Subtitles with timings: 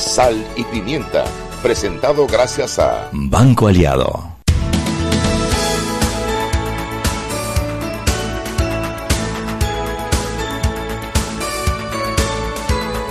[0.00, 1.24] Sal y Pimienta,
[1.62, 4.32] presentado gracias a Banco Aliado.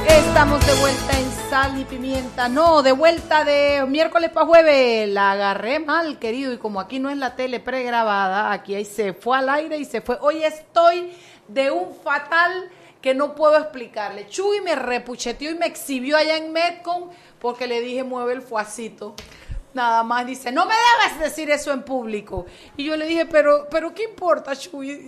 [0.07, 2.49] Estamos de vuelta en Sal y Pimienta.
[2.49, 5.07] No, de vuelta de miércoles para jueves.
[5.09, 6.51] La agarré mal, querido.
[6.53, 9.85] Y como aquí no es la tele pregrabada, aquí ahí se fue al aire y
[9.85, 10.17] se fue.
[10.21, 11.11] Hoy estoy
[11.47, 12.71] de un fatal
[13.01, 14.27] que no puedo explicarle.
[14.27, 17.09] Chuy me repucheteó y me exhibió allá en Metcon
[17.39, 19.15] porque le dije mueve el fuacito.
[19.71, 22.47] Nada más dice, no me debes decir eso en público.
[22.75, 25.07] Y yo le dije, pero, pero ¿qué importa, Chuy?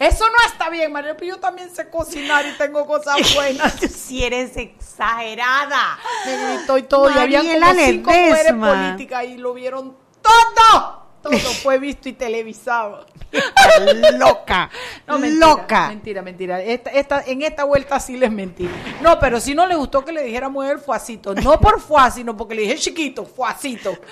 [0.00, 3.74] Eso no está bien, María, pero yo también sé cocinar y tengo cosas buenas.
[3.74, 5.98] si eres exagerada.
[6.26, 7.08] Me gritó y todo.
[7.08, 10.99] y había como cinco mujeres políticas y lo vieron todo.
[11.22, 13.06] Todo fue visto y televisado.
[14.18, 14.70] loca.
[15.06, 15.88] No, mentira, loca.
[15.88, 16.62] Mentira, mentira.
[16.62, 18.68] Esta, esta, en esta vuelta sí les mentí.
[19.02, 21.34] No, pero si no le gustó que le dijera mujer fuacito.
[21.34, 23.98] No por fuá, sino porque le dije chiquito, fuacito.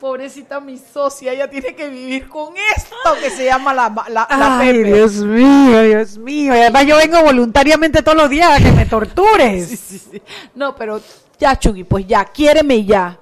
[0.00, 4.58] Pobrecita mi socia, ella tiene que vivir con esto que se llama la, la, la
[4.58, 4.92] Ay, Pepe.
[4.92, 6.54] Dios mío, Dios mío.
[6.54, 9.66] Y además yo vengo voluntariamente todos los días a que me tortures.
[9.68, 10.22] Sí, sí, sí.
[10.54, 11.00] No, pero
[11.38, 13.18] ya, Chugui, pues ya, quiéreme ya.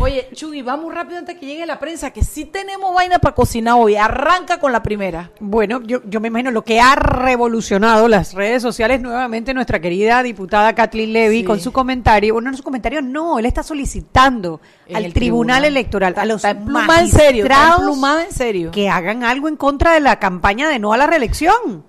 [0.00, 3.74] Oye, Chugui, vamos rápido antes que llegue la prensa, que sí tenemos vaina para cocinar
[3.78, 3.94] hoy.
[3.96, 5.30] Arranca con la primera.
[5.38, 10.22] Bueno, yo, yo me imagino lo que ha revolucionado las redes sociales nuevamente nuestra querida
[10.24, 11.44] diputada Kathleen Levy Sí.
[11.44, 12.34] con su comentario.
[12.34, 15.64] Bueno, no su comentario, no, él está solicitando En al el tribunal, tribunal.
[15.64, 18.70] electoral, a los en serio, magistrados en serio.
[18.72, 21.84] que hagan algo en contra de la campaña de no a la reelección.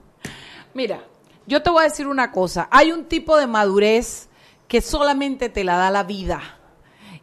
[0.76, 1.00] Mira,
[1.48, 2.68] yo te voy a decir una cosa.
[2.70, 4.30] Hay un tipo de madurez
[4.68, 6.42] que solamente te la da la vida.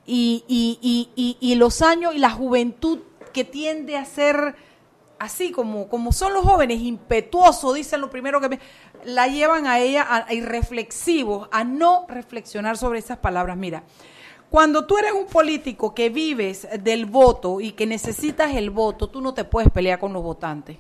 [0.07, 0.79] Y, y,
[1.15, 2.99] y, y, los años y la juventud
[3.33, 4.57] que tiende a ser
[5.19, 8.61] así como, como son los jóvenes, impetuosos, dicen lo primero que me-
[9.05, 13.57] la llevan a ella a, a irreflexivos, a no reflexionar sobre esas palabras.
[13.57, 13.85] Mira,
[14.51, 19.21] cuando tú eres un político que vives del voto y que necesitas el voto, tú
[19.21, 20.79] no te puedes pelear con los votantes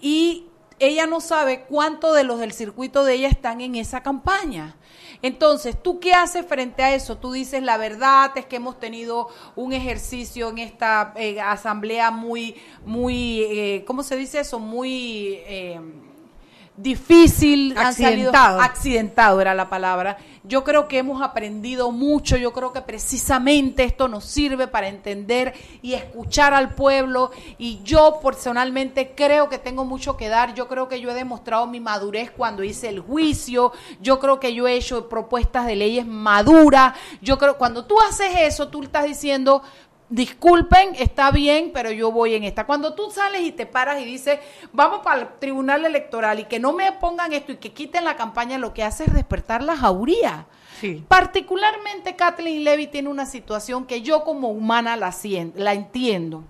[0.00, 0.46] y
[0.78, 4.76] ella no sabe cuánto de los del circuito de ella están en esa campaña.
[5.24, 7.16] Entonces, ¿tú qué haces frente a eso?
[7.16, 12.56] Tú dices, la verdad es que hemos tenido un ejercicio en esta eh, asamblea muy,
[12.84, 14.58] muy, eh, ¿cómo se dice eso?
[14.58, 15.38] Muy...
[15.46, 15.80] eh,
[16.76, 18.60] difícil, han Accidentado.
[18.60, 20.16] accidentado era la palabra.
[20.42, 25.54] Yo creo que hemos aprendido mucho, yo creo que precisamente esto nos sirve para entender
[25.80, 30.88] y escuchar al pueblo y yo personalmente creo que tengo mucho que dar, yo creo
[30.88, 34.74] que yo he demostrado mi madurez cuando hice el juicio, yo creo que yo he
[34.74, 39.62] hecho propuestas de leyes maduras, yo creo cuando tú haces eso, tú estás diciendo
[40.08, 42.66] disculpen, está bien, pero yo voy en esta.
[42.66, 44.38] Cuando tú sales y te paras y dices,
[44.72, 48.16] vamos para el tribunal electoral y que no me pongan esto y que quiten la
[48.16, 50.46] campaña, lo que hace es despertar la jauría.
[50.80, 51.04] Sí.
[51.08, 55.14] Particularmente Kathleen Levy tiene una situación que yo como humana la,
[55.54, 56.44] la entiendo.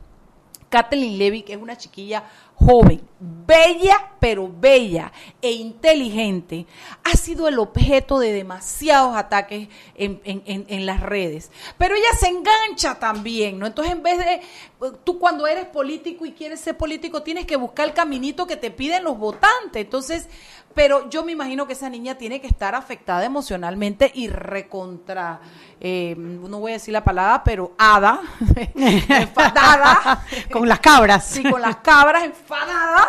[0.74, 2.24] Kathleen Levy, que es una chiquilla
[2.56, 6.66] joven, bella, pero bella e inteligente,
[7.04, 11.52] ha sido el objeto de demasiados ataques en, en- en- en las redes.
[11.78, 13.66] Pero ella se engancha también, ¿no?
[13.66, 14.40] Entonces, en vez de,
[15.04, 18.70] tú cuando eres político y quieres ser político, tienes que buscar el caminito que te
[18.72, 19.82] piden los votantes.
[19.84, 20.28] Entonces,
[20.74, 25.40] pero yo me imagino que esa niña tiene que estar afectada emocionalmente y recontra,
[25.80, 28.20] eh, no voy a decir la palabra, pero hada,
[28.74, 30.24] enfadada.
[30.50, 31.24] Con las cabras.
[31.26, 33.08] Sí, con las cabras enfadadas.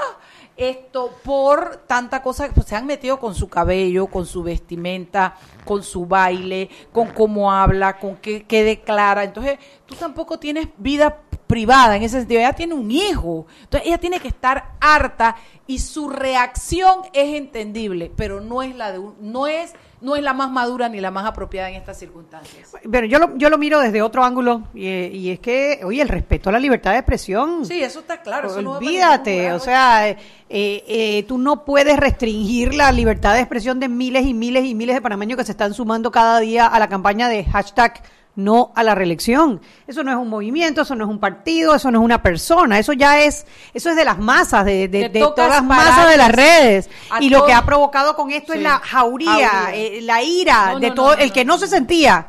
[0.58, 5.84] Esto por tanta cosa, pues se han metido con su cabello, con su vestimenta, con
[5.84, 9.26] su baile, con cómo habla, con qué, qué declara.
[9.26, 12.40] Entonces, tú tampoco tienes vida privada en ese sentido.
[12.42, 13.46] Ella tiene un hijo.
[13.64, 15.36] Entonces, ella tiene que estar harta
[15.68, 20.22] y su reacción es entendible, pero no es la de un- no es no es
[20.22, 22.72] la más madura ni la más apropiada en estas circunstancias.
[22.92, 26.00] Pero yo lo, yo lo miro desde otro ángulo y, eh, y es que, oye,
[26.00, 27.66] el respeto a la libertad de expresión.
[27.66, 28.50] Sí, eso está claro.
[28.50, 30.18] eso no Olvídate, lugar, o sea, eh,
[30.50, 34.96] eh, tú no puedes restringir la libertad de expresión de miles y miles y miles
[34.96, 38.04] de panameños que se están sumando cada día a la campaña de hashtag
[38.36, 39.62] no a la reelección.
[39.88, 42.78] Eso no es un movimiento, eso no es un partido, eso no es una persona,
[42.80, 46.18] eso ya es, eso es de las masas, de, de- de todas las masas de
[46.18, 46.90] las redes.
[47.20, 49.70] Y lo que ha provocado con esto Sí, es la jauría, jauría.
[49.76, 52.28] eh, la ira No, de no, todo, no, el que no, se sentía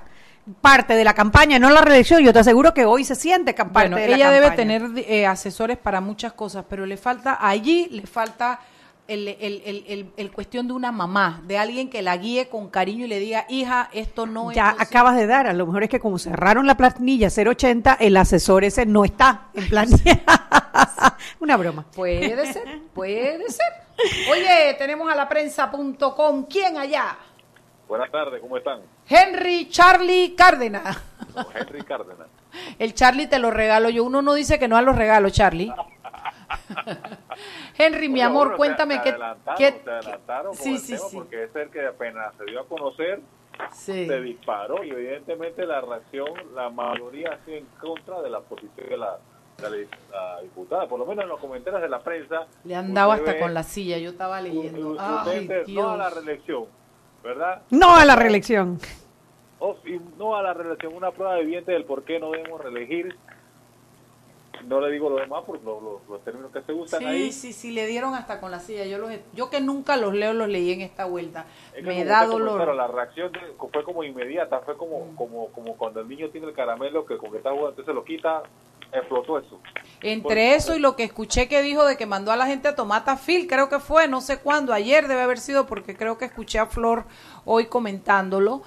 [0.60, 3.70] parte de la campaña, no la reelección, yo te aseguro que hoy se siente parte
[3.72, 4.78] Bueno, de la ella debe campaña.
[4.80, 8.60] tener eh, asesores para muchas cosas, pero le falta, allí le falta
[9.08, 12.68] el, el, el, el- el cuestión de una mamá, de alguien que la guíe con
[12.70, 14.82] cariño y le diga, hija, esto no es Ya posible".
[14.84, 18.64] acabas de dar, a lo mejor es que como cerraron la planilla 080, el asesor
[18.64, 20.22] ese no está en planilla.
[21.40, 21.84] Una broma.
[21.94, 23.66] Puede ser, puede ser.
[24.30, 26.46] Oye, tenemos a la prensa.com.
[26.50, 27.16] ¿Quién allá?
[27.88, 28.80] Buenas tardes, ¿cómo están?
[29.08, 30.98] Henry Charlie Cárdenas.
[31.34, 32.26] No, Henry Cárdenas.
[32.78, 34.02] El Charlie te lo regalo yo.
[34.04, 35.72] Uno no dice que no a los regalos, Charlie.
[37.78, 39.14] Henry, mi amor, bueno, cuéntame qué...
[39.14, 41.16] con sí, sí, sí.
[41.16, 43.20] porque es el que apenas se dio a conocer,
[43.72, 44.06] Sí.
[44.06, 48.86] se disparó y evidentemente la reacción, la mayoría ha sido en contra de la posición
[48.88, 49.16] de la,
[49.58, 52.46] de la, diputada, por lo menos en los comentarios de la prensa.
[52.64, 54.90] Le han dado hasta ve- con la silla, yo estaba leyendo.
[54.90, 56.14] u- Ay, usted no a la Dios.
[56.24, 56.64] reelección,
[57.24, 57.62] ¿verdad?
[57.70, 58.78] No a la reelección.
[59.58, 63.16] O si no a la reelección, una prueba evidente del por qué no debemos reelegir.
[64.66, 67.32] No le digo lo demás por lo- lo- los términos que se usan Sí, ahí.
[67.32, 68.84] sí, sí, le dieron hasta con la silla.
[68.84, 71.46] Yo los, yo que nunca los leo, los leí en esta vuelta.
[71.68, 72.74] Es que Me da dolor.
[72.74, 73.38] La reacción de-
[73.72, 77.30] fue como inmediata, fue como, como, como cuando el niño tiene el caramelo que con
[77.30, 78.42] que está jugando, entonces lo quita,
[78.92, 79.60] explotó eso.
[80.02, 82.74] Entre eso y lo que escuché que dijo de que mandó a la gente a
[82.76, 86.24] tomar tafil, creo que fue, no sé cuándo, ayer debe haber sido porque creo que
[86.26, 87.04] escuché a Flor
[87.44, 88.62] hoy comentándolo.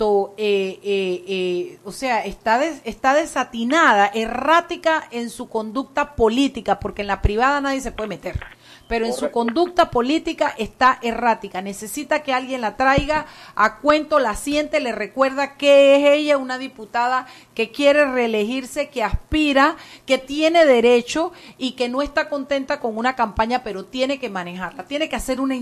[0.00, 7.02] Eh, eh, eh, o sea, está, des- está desatinada, errática en su conducta política, porque
[7.02, 8.40] en la privada nadie se puede meter.
[8.90, 11.62] Pero en su conducta política está errática.
[11.62, 16.58] Necesita que alguien la traiga a cuento, la siente, le recuerda que es ella una
[16.58, 19.76] diputada que quiere reelegirse, que aspira,
[20.06, 24.82] que tiene derecho y que no está contenta con una campaña, pero tiene que manejarla.
[24.86, 25.54] Tiene que hacer una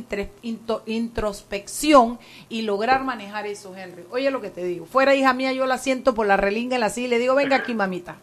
[0.86, 4.06] introspección y lograr manejar eso, Henry.
[4.10, 4.86] Oye lo que te digo.
[4.86, 7.34] Fuera hija mía, yo la siento por la relinga en la silla y le digo,
[7.34, 8.16] venga aquí, mamita.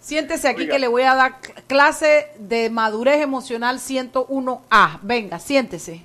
[0.00, 0.74] Siéntese aquí Oiga.
[0.74, 4.98] que le voy a dar cl- clase de madurez emocional 101A.
[5.02, 6.02] Venga, siéntese.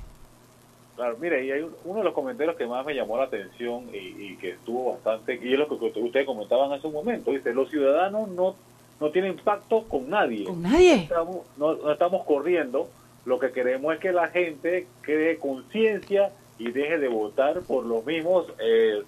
[0.95, 3.86] Claro, mire, y hay un- uno de los comentarios que más me llamó la atención
[3.94, 7.54] y, y que estuvo bastante, y es lo que ustedes comentaban hace un momento, dice,
[7.54, 8.56] los ciudadanos no,
[9.00, 10.44] no tienen pacto con nadie.
[10.45, 10.95] Con nadie.
[10.95, 12.88] estamos, no, no estamos corriendo,
[13.25, 18.06] lo que queremos es que la gente cree conciencia y deje de votar por los
[18.06, 19.01] mismos eh,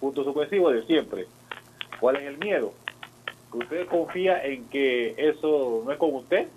[0.00, 1.26] puntos suspensivos de siempre.
[2.00, 2.72] ¿Cuál es el miedo?
[3.58, 6.48] ¿Que usted confía en que eso no es con usted?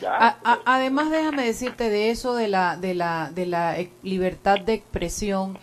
[0.00, 0.14] Ya.
[0.16, 4.72] A- a- además, déjame decirte de eso de la de la de la libertad de
[4.74, 5.56] expresión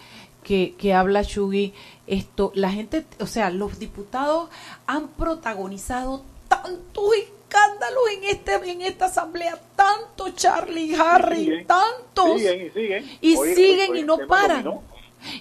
[0.44, 1.74] que, que habla Shugi.
[2.07, 4.50] Esto, la gente, o sea, los diputados
[4.88, 12.38] han protagonizado tantos escándalos en este en esta asamblea, tanto Charlie, Harry, siguen, tantos.
[12.39, 13.18] siguen y siguen.
[13.22, 14.63] y siguen hoy y no paran.
[14.63, 14.91] dominó.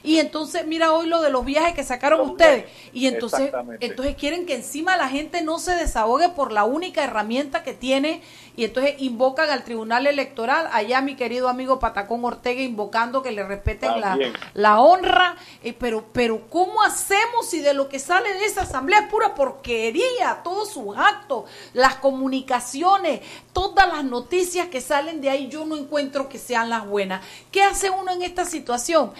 [0.03, 2.65] Y entonces, mira hoy lo de los viajes que sacaron Los ustedes.
[2.65, 7.05] viajes, Y entonces, entonces quieren que encima la gente no se desahogue por la única
[7.05, 8.23] herramienta que tiene.
[8.57, 10.69] Y entonces invocan al Tribunal Electoral.
[10.73, 14.19] Allá mi querido amigo Patacón Ortega invocando que le respeten la,
[14.55, 15.37] la honra.
[15.63, 19.35] Eh, pero, pero, ¿cómo hacemos si de lo que sale de esa asamblea es pura
[19.35, 20.41] porquería?
[20.45, 23.21] Todos sus actos, las comunicaciones,
[23.53, 27.25] todas las noticias que salen de ahí, yo no encuentro que sean las buenas.
[27.51, 29.13] ¿Qué hace uno en esta situación?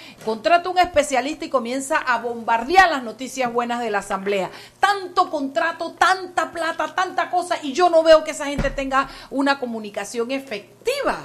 [0.51, 4.51] Contrata un especialista y comienza a bombardear las noticias buenas de la asamblea.
[4.81, 9.61] Tanto contrato, tanta plata, tanta cosa, y yo no veo que esa gente tenga una
[9.61, 11.19] comunicación efectiva.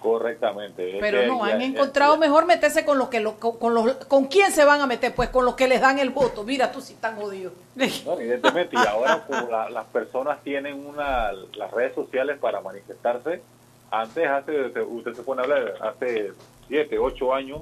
[0.00, 0.96] Correctamente.
[0.96, 3.58] Es Pero que no, han ya- encontrado ya- mejor meterse con los que lo- con,
[3.60, 6.10] con los con quién se van a meter, pues con los que les dan el
[6.10, 6.42] voto.
[6.42, 7.52] Mira, tú sí están jodidos.
[8.04, 13.40] No, evidentemente, y ahora como la- las personas tienen una las redes sociales para manifestarse,
[13.92, 16.32] antes, hace usted se pone a hablar, hace
[16.66, 17.60] 7, 8 años,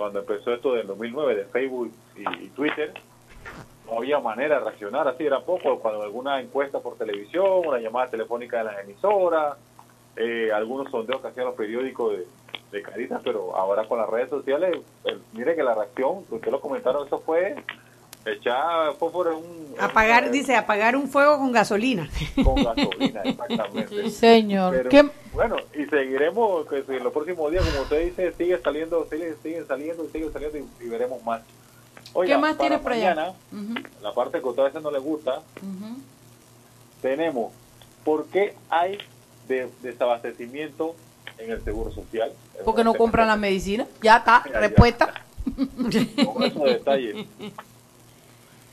[0.00, 2.94] cuando empezó esto del 2009 de Facebook y, Twitter,
[3.84, 8.08] no había manera de reaccionar, así era poco, cuando alguna encuesta por televisión, una llamada
[8.08, 9.58] telefónica de las emisoras,
[10.16, 12.26] eh, algunos sondeos que hacían los periódicos de,
[12.72, 16.62] de caritas, pero ahora con las redes sociales, eh, mire que la reacción, usted lo
[16.62, 17.56] comentaron, eso fue
[18.26, 19.74] echar fósforo en un...
[19.78, 22.08] Apagar, dice, apagar un fuego con gasolina.
[22.44, 24.02] con gasolina, exactamente.
[24.04, 24.72] Sí, señor.
[24.76, 28.58] Pero, ¿Qué- bueno, y seguiremos, que si en los próximos días, como usted dice, sigue
[28.58, 31.42] saliendo, sigue, siguen saliendo y siguen saliendo y, y veremos más.
[32.12, 33.14] Oiga, ¿Qué más para por allá?
[33.14, 33.34] mañana,
[34.02, 35.42] la parte que a usted a veces no le gusta,
[37.00, 37.52] tenemos
[38.04, 38.98] por qué hay
[39.48, 40.94] de, desabastecimiento
[41.38, 42.32] en el Seguro Social.
[42.58, 43.86] Es Porque no compran la medicina.
[44.02, 44.60] Ya está, Ya, ya.
[44.60, 45.24] respuesta.
[46.34, 47.26] con esos detalles.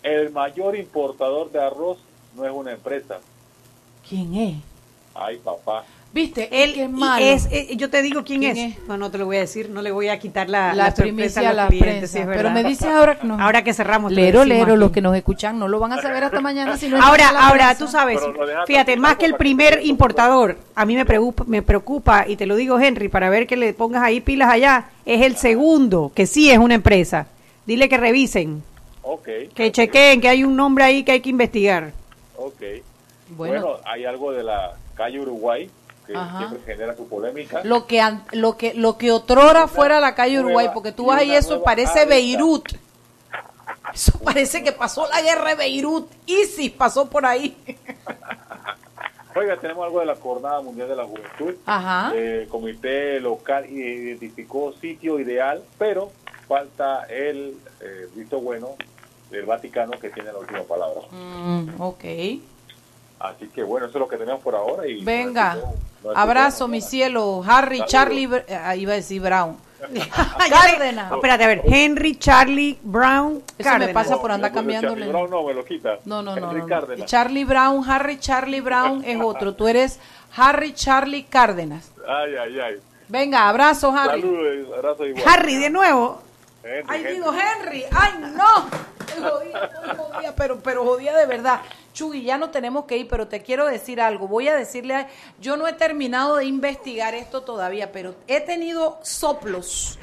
[0.07, 1.97] El mayor importador de arroz
[2.35, 3.17] no es una empresa.
[4.07, 4.55] ¿Quién es?
[5.13, 5.83] Ay, papá.
[6.13, 6.47] ¿Viste?
[6.63, 7.23] Él Qué y malo.
[7.23, 8.77] es, eh, yo te digo quién, ¿Quién es?
[8.77, 8.87] es?
[8.87, 11.03] No, no te lo voy a decir, no le voy a quitar la, la, sorpresa
[11.03, 12.13] primicia a los la clientes, prensa.
[12.13, 13.39] sí, es pero me dices ahora que no.
[13.39, 14.11] Ahora que cerramos.
[14.13, 14.79] Lero, lero, aquí.
[14.79, 17.65] los que nos escuchan no lo van a saber hasta mañana si no Ahora, ahora,
[17.65, 17.77] prensa.
[17.85, 18.21] tú sabes,
[18.65, 22.55] fíjate, más que el primer importador, a mí me preocupa, me preocupa, y te lo
[22.55, 26.49] digo, Henry, para ver que le pongas ahí pilas allá, es el segundo, que sí
[26.49, 27.27] es una empresa.
[27.65, 28.63] Dile que revisen,
[29.09, 29.27] Ok.
[29.55, 31.93] que chequeen, que hay un nombre ahí que hay que investigar.
[32.37, 32.61] Ok.
[33.29, 33.61] Bueno.
[33.61, 35.69] Bueno, hay algo de la calle Uruguay
[36.05, 36.37] que Ajá.
[36.39, 37.61] siempre genera su polémica.
[37.63, 38.01] Lo que,
[38.33, 41.31] lo que, lo que otrora Una fuera la calle nueva- Uruguay, porque tú vas ahí,
[41.33, 42.05] eso parece.
[42.05, 42.69] Beirut.
[43.93, 46.09] Eso parece que pasó la guerra de Beirut.
[46.25, 47.57] ISIS pasó por ahí.
[49.35, 51.55] Oiga, tenemos algo de la Jornada Mundial de la Juventud.
[51.65, 52.11] Ajá.
[52.15, 56.11] El comité local identificó sitio ideal, pero
[56.47, 58.69] falta el eh, visto bueno
[59.29, 61.01] del Vaticano que tiene la última palabra.
[61.11, 62.03] Mm, ok.
[63.19, 64.87] Así que bueno, eso es lo que tenemos por ahora.
[64.87, 65.55] y Venga.
[65.55, 65.73] no
[66.11, 67.43] no Abrazo, mi cielo.
[67.47, 67.91] Harry, Saludos.
[67.91, 68.29] Charlie,
[68.63, 69.57] ah, iba a decir Brown.
[70.49, 71.11] Cárdenas.
[71.11, 71.61] Espérate, a ver.
[71.65, 73.93] Henry, Charlie, Brown, Eso me Cárdenas.
[73.93, 75.07] pasa por andar No, cambiándole.
[75.11, 75.97] No, no, me lo quita.
[76.05, 76.47] No, no, no.
[76.49, 76.69] Henry no, no.
[76.69, 77.09] Cárdenas.
[77.09, 79.55] Charlie Brown, Harry, Charlie Brown es otro.
[79.55, 79.99] Tú eres
[80.35, 81.91] Harry, Charlie Cárdenas.
[82.07, 82.75] Ay, ay, ay.
[83.09, 84.21] Venga, abrazo, Harry.
[84.21, 85.23] Saludos, abrazo igual.
[85.27, 86.21] Harry, de nuevo.
[86.67, 87.13] Henry, Ay, Henry.
[87.13, 88.67] digo Henry, ay, no.
[89.07, 89.51] Estoy
[89.97, 91.61] jodida, pero, pero jodida de verdad.
[91.93, 94.27] Chugui, ya no tenemos que ir, pero te quiero decir algo.
[94.27, 95.07] Voy a decirle, a-
[95.39, 99.97] yo no he terminado de investigar esto todavía, pero he tenido soplos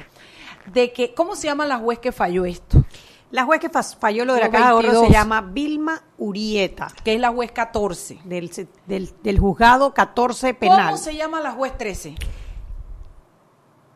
[0.65, 2.83] de que, ¿cómo se llama la juez que falló esto?
[3.31, 5.07] La juez que falló lo de la caja de ahorro 22.
[5.07, 8.19] se llama Vilma Urieta, Que es la juez 14.
[8.23, 10.85] del, se- del, del juzgado 14 penal.
[10.85, 12.15] ¿Cómo se llama la juez 13?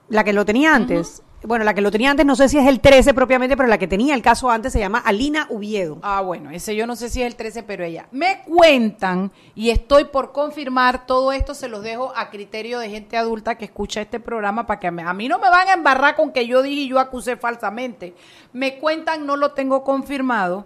[0.09, 1.21] La que lo tenía antes.
[1.41, 3.77] Bueno, la que lo tenía antes no sé si es el 13 propiamente, pero la
[3.77, 5.97] que tenía el caso antes se llama Alina Uviedo.
[6.01, 8.07] Ah, bueno, ese yo no sé si es el 13, pero ella.
[8.11, 13.15] Me cuentan, y estoy por confirmar, todo esto se los dejo a criterio de gente
[13.15, 15.73] adulta que escucha este programa para que a mí, a mí no me van a
[15.73, 18.15] embarrar con que yo dije y yo acusé falsamente.
[18.51, 20.65] Me cuentan, no lo tengo confirmado,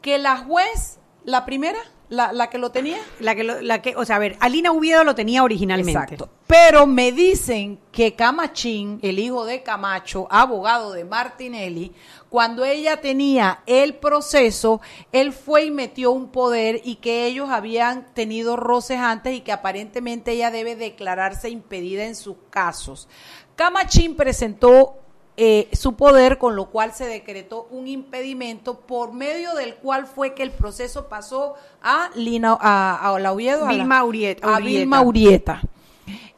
[0.00, 1.78] que la juez, la primera,
[2.12, 4.70] la, la que lo tenía, La que, lo- la que, o sea, a ver, Alina
[4.70, 5.98] Uviedo lo tenía originalmente.
[6.14, 6.28] Exacto.
[6.46, 11.92] Pero me dicen que Camachín, el hijo de Camacho, abogado de Martinelli,
[12.28, 14.80] cuando ella tenía el proceso,
[15.12, 19.52] él fue y metió un poder y que ellos habían tenido roces antes y que
[19.52, 23.08] aparentemente ella debe declararse impedida en sus casos.
[23.56, 24.98] Camachín presentó
[25.36, 30.34] eh, su poder, con lo cual se decretó un impedimento por medio del cual fue
[30.34, 34.58] que el proceso pasó a Lina, a, a la Oviedo, a la- Urieta- a.
[34.60, 35.62] Vilma Urieta.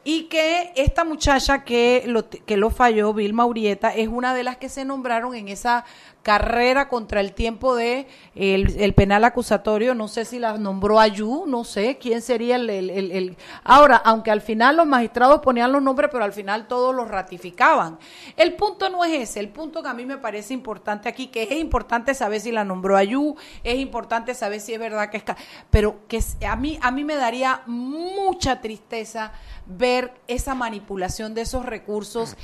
[0.07, 4.57] Y que esta muchacha que lo, que lo falló, Vilma Urieta, es una de las
[4.57, 5.83] que se nombraron en esa
[6.25, 9.93] carrera contra el tiempo de el, penal acusatorio.
[9.93, 14.31] No sé si la nombró Ayú, no sé quién sería el, el- el- Ahora, aunque
[14.31, 17.99] al final los magistrados ponían los nombres, pero al final todos los ratificaban.
[18.37, 21.43] El punto no es ese, el punto que a mí me parece importante aquí, que
[21.43, 25.23] es importante saber si la nombró Ayú, es importante saber si es verdad que es...
[25.69, 29.31] Pero que a mí, a mí me daría mucha tristeza
[29.67, 32.35] ver esa manipulación de esos recursos.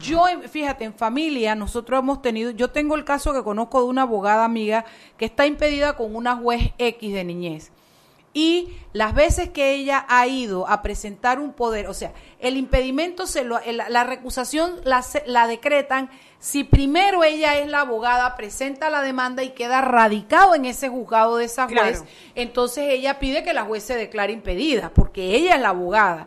[0.00, 4.02] Yo, fíjate, en familia nosotros hemos tenido, yo tengo el caso que conozco de una
[4.02, 4.84] abogada amiga
[5.16, 7.70] que está impedida con una juez X de niñez.
[8.34, 13.26] Y las veces que ella ha ido a presentar un poder, o sea, el impedimento,
[13.26, 18.90] se lo, el- la recusación la, la decretan si primero ella es la abogada, presenta
[18.90, 22.04] la demanda y queda radicado en ese juzgado de esa juez, Claro.
[22.34, 26.26] entonces ella pide que la juez se declare impedida, porque ella es la abogada.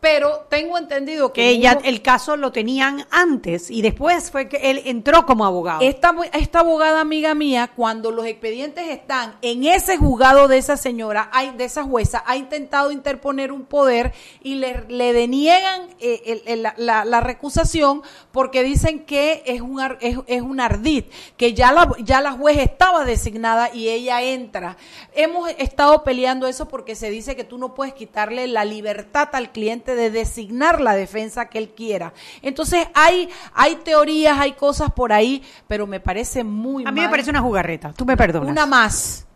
[0.00, 4.48] Pero tengo entendido que Que ella, uno- el caso lo tenían antes y después fue
[4.48, 5.80] que él entró como abogado.
[5.82, 11.28] Esta, esta abogada amiga mía, cuando los expedientes están en ese juzgado de esa señora,
[11.32, 16.42] hay, de esa jueza, ha intentado interponer un poder y le, le deniegan eh, el-
[16.46, 18.02] el- la, la- recusación
[18.32, 21.04] porque dicen que es un, es, es un ardid,
[21.36, 24.78] que ya la, ya la juez estaba designada y ella entra.
[25.14, 29.52] Hemos estado peleando eso porque se dice que tú no puedes quitarle la libertad al
[29.52, 32.12] cliente de designar la defensa que él quiera.
[32.42, 37.08] Entonces hay, hay teorías, hay cosas por ahí, pero me parece muy a mí me
[37.08, 37.92] parece una jugarreta.
[37.92, 38.50] Tú me perdonas.
[38.50, 39.26] Una más.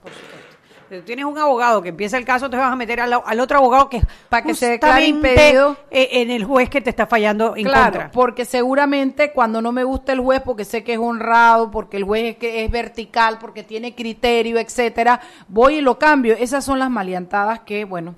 [0.90, 3.40] Si tú tienes un abogado que empieza el caso, te vas a meter al, al
[3.40, 5.78] otro abogado que Pa' que se declare impedido.
[5.90, 8.10] eh, en el juez que te está fallando en claro, contra.
[8.10, 12.04] porque seguramente cuando no me gusta el juez, porque sé que es honrado, porque el
[12.04, 16.36] juez es, que es vertical, porque tiene criterio, etcétera, voy y lo cambio.
[16.38, 18.14] Esas son las maleantadas que, bueno,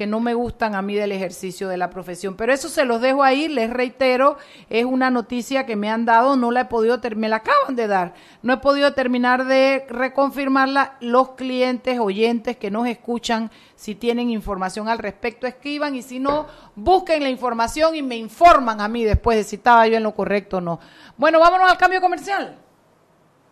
[0.00, 2.34] que no me gustan a mí del ejercicio de la profesión.
[2.34, 4.38] Pero eso se los dejo ahí, les reitero,
[4.70, 7.86] es una noticia que me han dado, no la he podido, me la acaban de
[7.86, 10.96] dar, no he podido terminar de reconfirmarla.
[11.00, 16.46] Los clientes, oyentes que nos escuchan, si tienen información al respecto, escriban y si no,
[16.76, 20.14] busquen la información y me informan a mí después de si estaba yo en lo
[20.14, 20.80] correcto o no.
[21.18, 22.56] Bueno, vámonos al cambio comercial.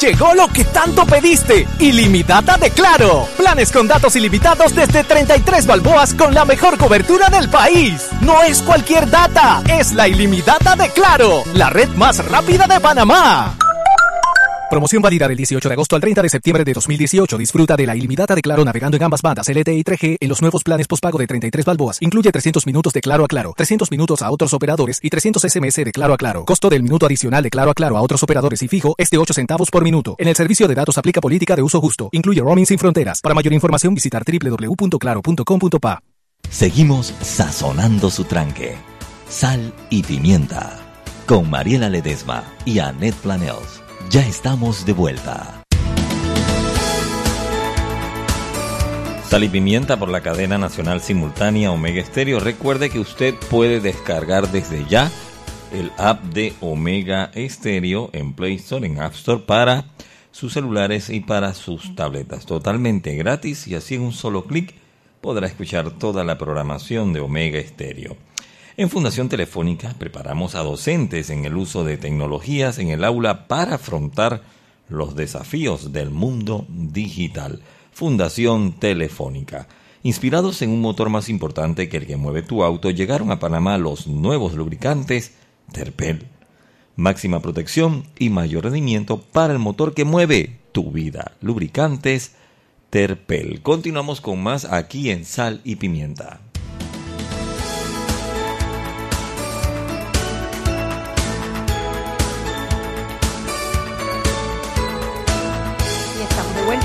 [0.00, 1.66] Llegó lo que tanto pediste.
[1.80, 3.28] Ilimitada de Claro.
[3.36, 8.08] Planes con datos ilimitados desde 33 balboas con la mejor cobertura del país.
[8.20, 13.56] No es cualquier data, es la ilimitada de Claro, la red más rápida de Panamá.
[14.70, 17.38] Promoción válida del 18 de agosto al 30 de septiembre de 2018.
[17.38, 20.42] Disfruta de la ilimitada de Claro navegando en ambas bandas LTE y 3G en los
[20.42, 22.02] nuevos planes postpago de 33 balboas.
[22.02, 25.76] Incluye 300 minutos de Claro a Claro, 300 minutos a otros operadores y 300 SMS
[25.76, 26.44] de Claro a Claro.
[26.44, 29.16] Costo del minuto adicional de Claro a Claro a otros operadores y fijo es de
[29.16, 30.16] 8 centavos por minuto.
[30.18, 32.10] En el servicio de datos aplica política de uso justo.
[32.12, 33.22] Incluye roaming sin fronteras.
[33.22, 36.02] Para mayor información visitar www.claro.com.pa.
[36.50, 38.76] Seguimos sazonando su tranque.
[39.30, 40.78] Sal y pimienta.
[41.26, 43.87] Con Mariela Ledesma y Annette Planels.
[44.10, 45.62] Ya estamos de vuelta.
[49.28, 52.40] Sal y pimienta por la cadena nacional simultánea Omega Estéreo.
[52.40, 55.10] Recuerde que usted puede descargar desde ya
[55.74, 59.84] el app de Omega Estéreo en Play Store, en App Store para
[60.30, 62.46] sus celulares y para sus tabletas.
[62.46, 64.74] Totalmente gratis y así en un solo clic
[65.20, 68.16] podrá escuchar toda la programación de Omega Estéreo.
[68.78, 73.74] En Fundación Telefónica preparamos a docentes en el uso de tecnologías en el aula para
[73.74, 74.42] afrontar
[74.88, 77.60] los desafíos del mundo digital.
[77.90, 79.66] Fundación Telefónica.
[80.04, 83.78] Inspirados en un motor más importante que el que mueve tu auto, llegaron a Panamá
[83.78, 85.32] los nuevos lubricantes
[85.72, 86.28] Terpel.
[86.94, 91.32] Máxima protección y mayor rendimiento para el motor que mueve tu vida.
[91.40, 92.36] Lubricantes
[92.90, 93.60] Terpel.
[93.60, 96.47] Continuamos con más aquí en Sal y Pimienta.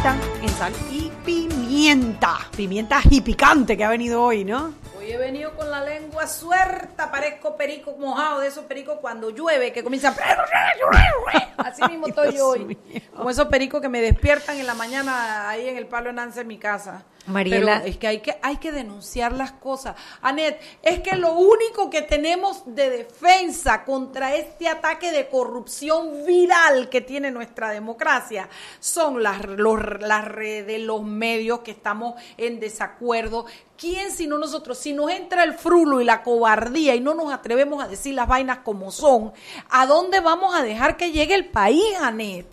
[0.05, 2.37] En sal y pimienta.
[2.57, 4.73] Pimienta y picante que ha venido hoy, ¿no?
[5.03, 9.73] Hoy he venido con la lengua suelta, parezco perico mojado de esos pericos cuando llueve,
[9.73, 10.15] que comienzan...
[11.57, 12.65] Así mismo estoy Dios yo hoy.
[12.65, 12.77] mío.
[13.15, 16.41] Como esos pericos que me despiertan en la mañana ahí en el palo de Nance
[16.41, 17.03] en mi casa.
[17.25, 17.77] Mariela.
[17.79, 19.95] Pero es que hay que hay que denunciar las cosas.
[20.21, 26.89] Anet, es que lo único que tenemos de defensa contra este ataque de corrupción viral
[26.89, 33.45] que tiene nuestra democracia son las, los- las redes, los medios que estamos en desacuerdo.
[33.83, 34.77] ¿Quién sino nosotros?
[34.77, 38.29] Si nos entra el frulo y la cobardía y no nos atrevemos a decir las
[38.29, 39.33] vainas como son,
[39.69, 42.47] ¿a dónde vamos a dejar que llegue el país, Anet?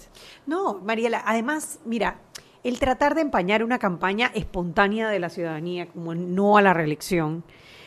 [0.45, 2.19] No, Mariela, además, mira,
[2.65, 7.45] el tratar de empañar una campaña espontánea de la ciudadanía como no a la reelección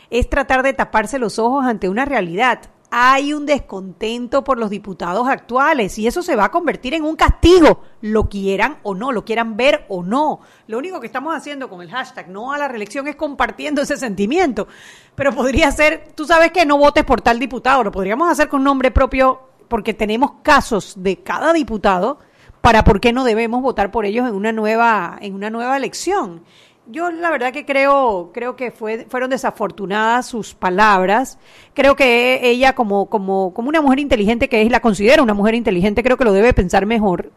[0.10, 2.62] es tratar de taparse los ojos ante una realidad.
[2.95, 7.15] Hay un descontento por los diputados actuales y eso se va a convertir en un
[7.15, 10.41] castigo, lo quieran o no, lo quieran ver o no.
[10.67, 13.97] Lo único que estamos haciendo con el hashtag no a la reelección es compartiendo ese
[13.97, 14.67] sentimiento.
[15.15, 18.63] Pero podría ser, tú sabes que no votes por tal diputado, lo podríamos hacer con
[18.63, 22.19] nombre propio porque tenemos casos de cada diputado
[22.62, 26.43] para por qué no debemos votar por ellos en una nueva en una nueva elección.
[26.86, 31.38] Yo la verdad que creo creo que fue, fueron desafortunadas sus palabras.
[31.74, 35.56] Creo que ella como como como una mujer inteligente que es la considero una mujer
[35.56, 37.32] inteligente, creo que lo debe pensar mejor.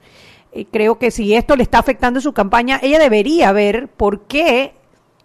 [0.52, 4.74] Eh, creo que si esto le está afectando su campaña, ella debería ver por qué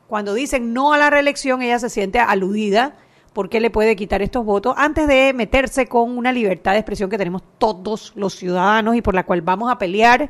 [0.08, 2.98] cuando dicen no a la reelección ella se siente aludida
[3.34, 7.10] por qué le puede quitar estos votos antes de meterse con una libertad de expresión
[7.10, 10.30] que tenemos todos los ciudadanos y por la cual vamos a pelear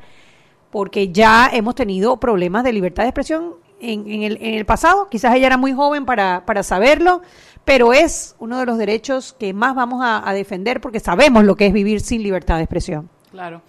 [0.70, 5.10] porque ya hemos tenido problemas de libertad de expresión en, en el, en el pasado.
[5.10, 7.22] Quizás ella era muy joven para, para saberlo,
[7.66, 11.56] pero es uno de los derechos que más vamos a, a defender porque sabemos lo
[11.56, 13.10] que es vivir sin libertad de expresión.
[13.32, 13.62] Claro.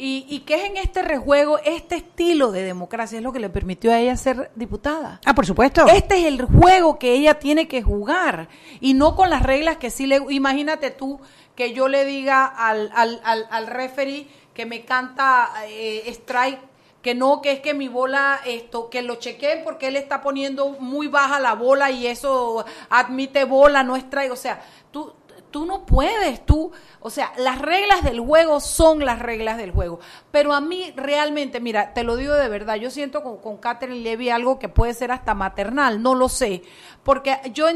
[0.00, 3.50] Y, y que es en este rejuego, este estilo de democracia es lo que le
[3.50, 5.20] permitió a ella ser diputada.
[5.24, 5.88] Ah, por supuesto.
[5.88, 8.48] Este es el juego que ella tiene que jugar
[8.80, 10.20] y no con las reglas que sí le...
[10.30, 11.18] Imagínate tú
[11.56, 16.60] que yo le diga al, al, al, al referee que me canta eh, strike
[17.08, 20.76] que no, que es que mi bola, esto, que lo chequeen porque él está poniendo
[20.78, 24.30] muy baja la bola y eso admite bola, no strike.
[24.30, 25.14] O sea, tú,
[25.50, 30.00] tú no puedes tú, o sea, las reglas del juego son las reglas del juego.
[30.30, 34.00] Pero a mí realmente, mira, te lo digo de verdad, yo siento con, con Catherine
[34.00, 36.62] Levy algo que puede ser hasta maternal, no lo sé,
[37.04, 37.68] porque yo,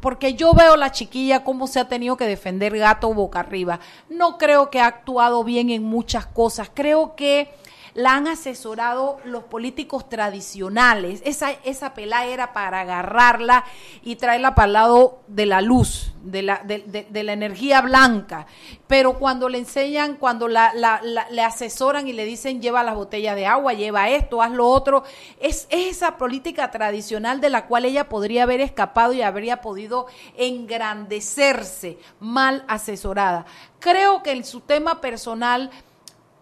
[0.00, 3.78] porque yo veo la chiquilla cómo se ha tenido que defender gato boca arriba.
[4.08, 7.54] No creo que ha actuado bien en muchas cosas, creo que
[7.94, 11.22] la han asesorado los políticos tradicionales.
[11.24, 13.64] Esa, esa era para agarrarla
[14.02, 18.46] y traerla para el lado de la luz, de la, de, la energía blanca.
[18.88, 23.36] Pero cuando le enseñan, cuando la- la- le asesoran y le dicen lleva las botellas
[23.36, 25.04] de agua, lleva esto, haz lo otro,
[25.40, 30.06] es, es esa política tradicional de la cual ella podría haber escapado y habría podido
[30.36, 33.46] engrandecerse mal asesorada.
[33.78, 35.70] Creo que en su tema personal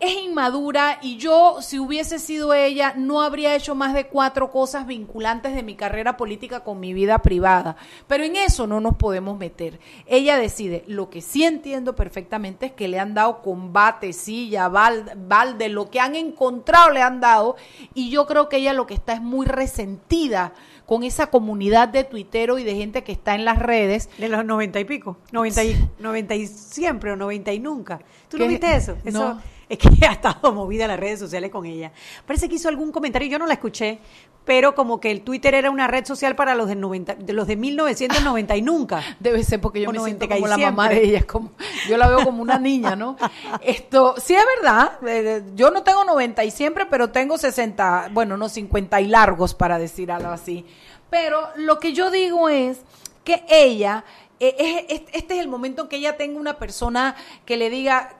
[0.02, 4.84] es inmadura y yo, si hubiese sido ella, no habría hecho más de cuatro cosas
[4.84, 7.76] vinculantes de mi carrera política con mi vida privada.
[8.08, 9.78] Pero en eso no nos podemos meter.
[10.06, 10.82] Ella decide.
[10.88, 15.88] Lo que sí entiendo perfectamente es que le han dado combate, silla, bal- balde, lo
[15.88, 17.54] que han encontrado le han dado.
[17.94, 20.52] Y yo creo que ella lo que está es muy resentida
[20.84, 24.10] con esa comunidad de tuiteros y de gente que está en las redes.
[24.18, 25.16] De los noventa y pico.
[25.30, 28.00] Noventa y, noventa y siempre o noventa y nunca.
[28.28, 28.96] ¿Tú no viste eso?
[29.04, 29.51] Eso No.
[29.72, 31.92] Es que ha estado movida las redes sociales con ella.
[32.26, 33.98] Parece que hizo algún comentario, yo no la escuché,
[34.44, 37.46] pero como que el Twitter era una red social para los de, 90, de los
[37.46, 39.02] de 1990 y nunca.
[39.20, 41.52] Debe ser porque yo O me siento 90 y como la mamá de ella, como,
[41.88, 43.16] yo la veo como una niña, ¿no?
[43.62, 48.36] Esto, sí es verdad, eh, yo no tengo 90 y siempre, pero tengo 60, bueno,
[48.36, 50.66] no 50 y largos para decir algo así.
[51.08, 52.80] Pero lo que yo digo es
[53.24, 54.04] que ella,
[54.40, 54.56] eh,
[54.88, 57.14] es- es- este es el momento en que ella tenga una persona
[57.46, 58.16] que le diga,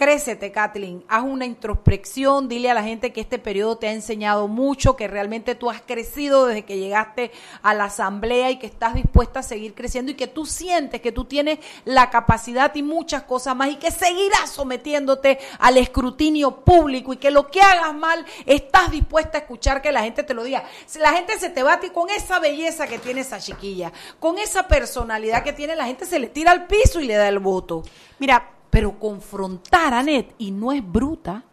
[0.00, 4.48] Crécete, Kathleen, haz una introspección, dile a la gente que este periodo te ha enseñado
[4.48, 8.94] mucho, que realmente tú has crecido desde que llegaste a la asamblea y que estás
[8.94, 13.24] dispuesta a seguir creciendo y que tú sientes que tú tienes la capacidad y muchas
[13.24, 18.24] cosas más y que seguirás sometiéndote al escrutinio público y que lo que hagas mal
[18.46, 20.64] estás dispuesta a escuchar que la gente te lo diga.
[20.98, 25.44] La gente se te bate con esa belleza que tiene esa chiquilla, con esa personalidad
[25.44, 27.82] que tiene, la gente se le tira al piso y le da el voto.
[28.18, 31.44] Mira, Pero confrontar a Net y no es bruta.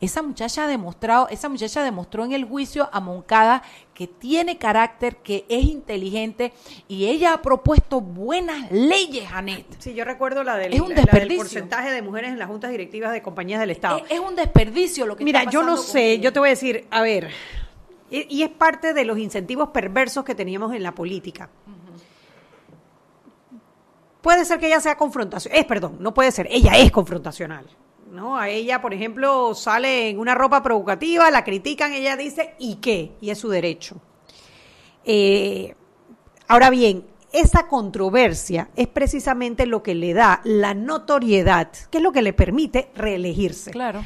[0.00, 3.62] Esa muchacha ha demostrado, esa muchacha demostró en el juicio a Moncada
[3.94, 6.52] que tiene carácter, que es inteligente
[6.88, 9.64] y ella ha propuesto buenas leyes, Anet.
[9.78, 12.70] sí, yo recuerdo la del, Es un la del porcentaje de mujeres en las juntas
[12.70, 13.98] directivas de compañías del Estado.
[13.98, 16.50] Es, es un desperdicio lo que Mira, está yo no sé, yo te voy a
[16.50, 17.30] decir, a ver,
[18.10, 21.48] y, y es parte de los incentivos perversos que teníamos en la política.
[24.24, 27.66] Puede ser que ella sea confrontacional, es, perdón, no puede ser, ella es confrontacional.
[28.10, 28.38] ¿No?
[28.38, 33.12] A ella, por ejemplo, sale en una ropa provocativa, la critican, ella dice, ¿y qué?
[33.20, 33.96] Y es su derecho.
[35.04, 35.74] Eh,
[36.48, 42.12] ahora bien, esa controversia es precisamente lo que le da la notoriedad, que es lo
[42.12, 43.72] que le permite reelegirse.
[43.72, 44.02] Claro.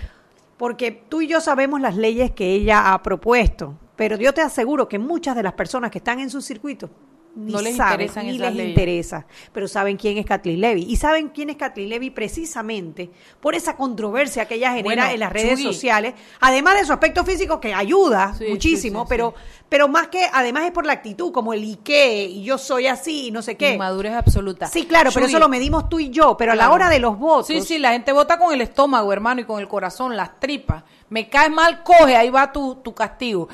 [0.56, 4.88] Porque tú y yo sabemos las leyes que ella ha propuesto, pero yo te aseguro
[4.88, 6.90] que muchas de las personas que están en su circuito
[7.38, 8.68] ni No les saben, ni esas les leyes.
[8.70, 10.82] interesa, pero saben quién es Kathleen Levy.
[10.88, 15.20] Y saben quién es Kathleen Levy precisamente por esa controversia que ella genera Bueno, en
[15.20, 15.62] las redes Chuy.
[15.72, 19.34] sociales, además de su aspecto físico que ayuda Sí, muchísimo, sí, sí, pero,
[19.68, 22.86] pero más que, además es por la actitud, como el y qué, y yo soy
[22.88, 23.74] así, y no sé qué.
[23.74, 24.66] Inmadurez absoluta.
[24.66, 27.18] Sí, claro, pero eso lo medimos tú y yo, pero a la hora de los
[27.18, 27.46] votos.
[27.46, 30.82] Sí, sí, la gente vota con el estómago, hermano, y con el corazón, las tripas.
[31.10, 33.48] Me caes mal, coge, ahí va tu, tu castigo.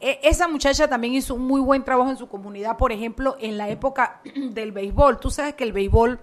[0.00, 3.58] E- esa muchacha también hizo un muy buen trabajo en su comunidad, por ejemplo, en
[3.58, 5.20] la época del béisbol.
[5.20, 6.18] Tú sabes que el béisbol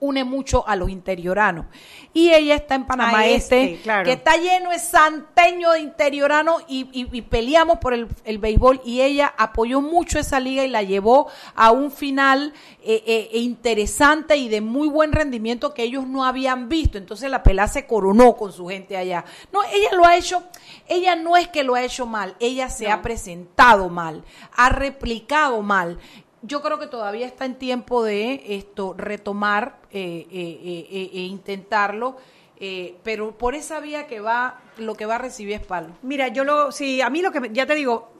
[0.00, 1.66] une mucho a los interioranos.
[2.12, 4.04] Y ella está en Panamá A este, Este, claro.
[4.04, 8.80] que está lleno de santeño de interiorano y, y- y peleamos por el, el béisbol
[8.84, 13.38] y ella apoyó mucho esa liga y la llevó a un final eh, eh, eh,
[13.38, 16.96] interesante y de muy buen rendimiento que ellos no habían visto.
[16.98, 19.24] Entonces la pelá se coronó con su gente allá.
[19.52, 20.42] No, ella lo ha hecho,
[20.88, 24.24] ella no es que lo ha hecho mal, ella se ha presentado mal,
[24.56, 25.98] ha replicado mal.
[26.42, 31.20] Yo creo que todavía está en tiempo de esto retomar eh, eh, eh, eh, e
[31.22, 32.16] intentarlo,
[32.60, 35.88] eh, pero por esa vía que va, lo que va a recibir es palo.
[36.02, 38.10] Mira, yo lo, sí, a mí lo que, ya te digo,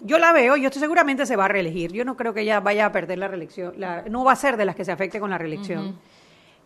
[0.00, 1.92] yo la veo, yo estoy seguramente se va a reelegir.
[1.92, 4.56] Yo no creo que ella vaya a perder la reelección, la- no va a ser
[4.56, 5.98] de las que se afecte con la reelección,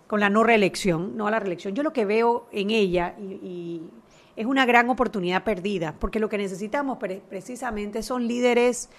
[0.06, 1.74] con la no reelección, no a la reelección.
[1.74, 3.82] Yo lo que veo en ella y, y
[4.36, 8.90] es una gran oportunidad perdida, porque lo que necesitamos pre- precisamente son líderes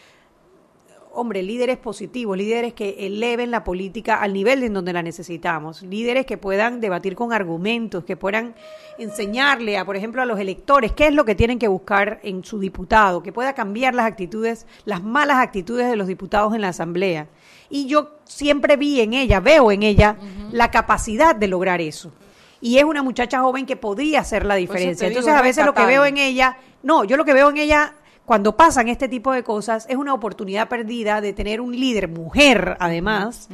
[1.13, 6.25] hombre, líderes positivos, líderes que eleven la política al nivel en donde la necesitamos, líderes
[6.25, 8.55] que puedan debatir con argumentos, que puedan
[8.97, 12.43] enseñarle a, por ejemplo, a los electores qué es lo que tienen que buscar en
[12.43, 16.69] su diputado, que pueda cambiar las actitudes, las malas actitudes de los diputados en la
[16.69, 17.27] Asamblea.
[17.69, 20.17] Y yo siempre vi en ella, veo en ella
[20.51, 22.11] la capacidad de lograr eso.
[22.59, 25.07] Y es una muchacha joven que podría hacer la diferencia.
[25.07, 27.57] digo, Entonces, a veces lo que veo en ella, no, yo lo que veo en
[27.57, 27.93] ella
[28.25, 32.77] cuando pasan este tipo de cosas es una oportunidad perdida de tener un líder, mujer
[32.79, 33.49] además,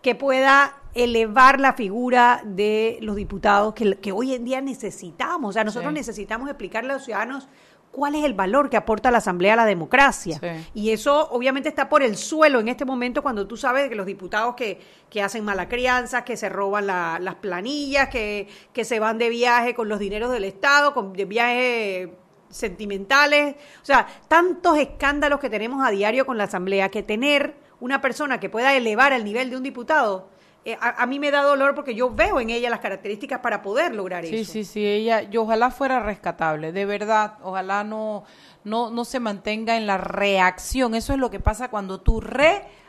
[0.00, 5.50] que pueda elevar la figura de los diputados que, que hoy en día necesitamos.
[5.50, 5.98] O sea, nosotros Sí.
[5.98, 7.48] necesitamos explicarle a los ciudadanos
[7.90, 10.38] cuál es el valor que aporta la Asamblea a la democracia.
[10.40, 10.70] Sí.
[10.74, 14.06] Y eso obviamente está por el suelo en este momento cuando tú sabes que los
[14.06, 18.98] diputados que, que hacen mala crianza, que se roban la- las planillas, que, que se
[19.00, 22.08] van de viaje con los dineros del Estado, con de viajes
[22.54, 28.00] sentimentales, o sea, tantos escándalos que tenemos a diario con la Asamblea, que tener una
[28.00, 30.28] persona que pueda elevar el nivel de un diputado,
[30.64, 33.60] eh, a, a mí me da dolor porque yo veo en ella las características para
[33.60, 34.52] poder lograr Sí, eso.
[34.52, 38.24] sí, sí, ella, yo ojalá fuera rescatable, de verdad, ojalá no,
[38.62, 40.94] no, no se mantenga en la reacción.
[40.94, 42.83] Eso es lo que pasa cuando tú reaccionas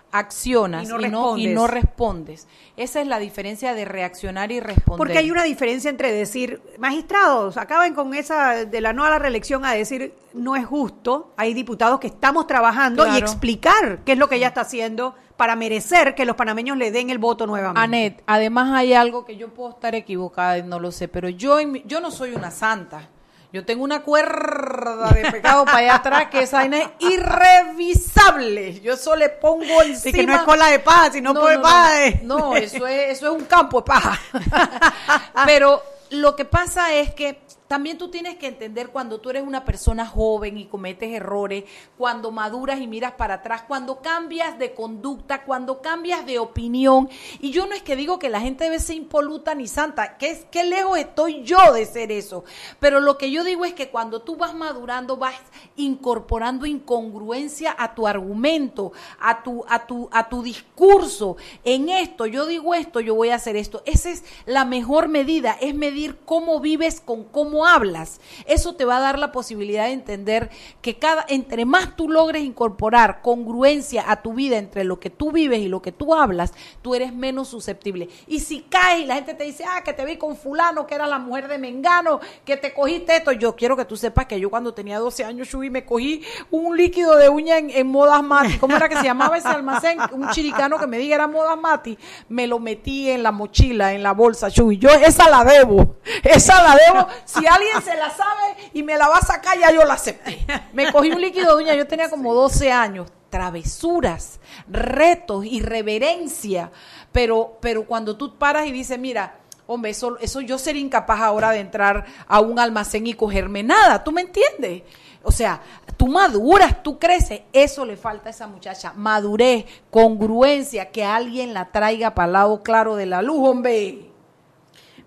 [0.84, 2.48] Y y no no, y no, respondes.
[2.78, 4.98] Esa es la diferencia de reaccionar y responder.
[4.98, 9.20] Porque hay una diferencia entre decir, magistrados, acaben con esa de la no a la
[9.20, 11.34] reelección a decir no es justo.
[11.38, 15.56] Hay diputados que estamos trabajando y explicar qué es lo que ella está haciendo para
[15.56, 17.82] merecer que los panameños le den el voto nuevamente.
[17.82, 21.60] Anet, además hay algo que yo puedo estar equivocada y no lo sé, pero yo,
[21.86, 23.10] yo no soy una santa.
[23.56, 28.82] Yo tengo una cuerda de pecado para allá atrás que esa vaina es irrevisable.
[28.82, 29.98] Yo eso le pongo encima.
[29.98, 33.14] Sí, que no es cola de paja, sino por no, paja de- no, eso es,
[33.18, 34.20] eso es un campo de paja.
[35.46, 39.66] Pero lo que pasa es que también tú tienes que entender cuando tú eres una
[39.66, 41.64] persona joven y cometes errores,
[41.98, 47.10] cuando maduras y miras para atrás, cuando cambias de conducta, cuando cambias de opinión.
[47.40, 50.30] Y yo no es que digo que la gente debe ser impoluta ni santa, que
[50.30, 52.44] es que lejos estoy yo de ser eso.
[52.80, 55.36] Pero lo que yo digo es que cuando tú vas madurando, vas
[55.76, 61.38] incorporando incongruencia a tu argumento, a tu, a tu, a tu discurso.
[61.64, 63.82] En esto, yo digo esto, yo voy a hacer esto.
[63.86, 68.20] Esa es la mejor medida, es medir cómo vives con cómo hablas.
[68.48, 70.50] Eso te va a dar la posibilidad de entender
[70.82, 75.32] que cada, entre más tú logres incorporar congruencia a tu vida entre lo que tú
[75.32, 78.10] vives y lo que tú hablas, tú eres menos susceptible.
[78.28, 80.96] Y si caes y la gente te dice, ah, que te vi con fulano, que
[80.96, 84.40] era la mujer de Mengano, que te cogiste esto, yo quiero que tú sepas que
[84.40, 88.24] yo cuando tenía 12 años, Shubi, me cogí un líquido de uña en, en Modas
[88.24, 88.58] Mati.
[88.58, 90.00] ¿Cómo era que se llamaba ese almacén?
[90.12, 91.98] Un chiricano que me diga era Modas Mati.
[92.30, 94.78] Me lo metí en la mochila, en la bolsa, Shubi.
[94.78, 95.98] Yo esa la debo.
[96.24, 97.08] Esa la debo.
[97.26, 100.46] Si alguien se la sabe y me la va a sacar, ya yo la acepté.
[100.74, 103.12] Me cogí un líquido de uña, yo tenía como 12 años.
[103.30, 106.72] Travesuras, retos, irreverencia.
[107.12, 111.52] Pero, pero cuando tú paras y dices, mira, hombre, eso, eso yo sería incapaz ahora
[111.52, 114.04] de entrar a un almacén y cogerme nada.
[114.04, 114.84] ¿Tú me entiendes?
[115.24, 115.62] O sea,
[115.98, 117.42] tú maduras, tú creces.
[117.52, 118.94] Eso le falta a esa muchacha.
[118.96, 124.12] Madurez, congruencia, que alguien la traiga para el lado claro de la luz, hombre.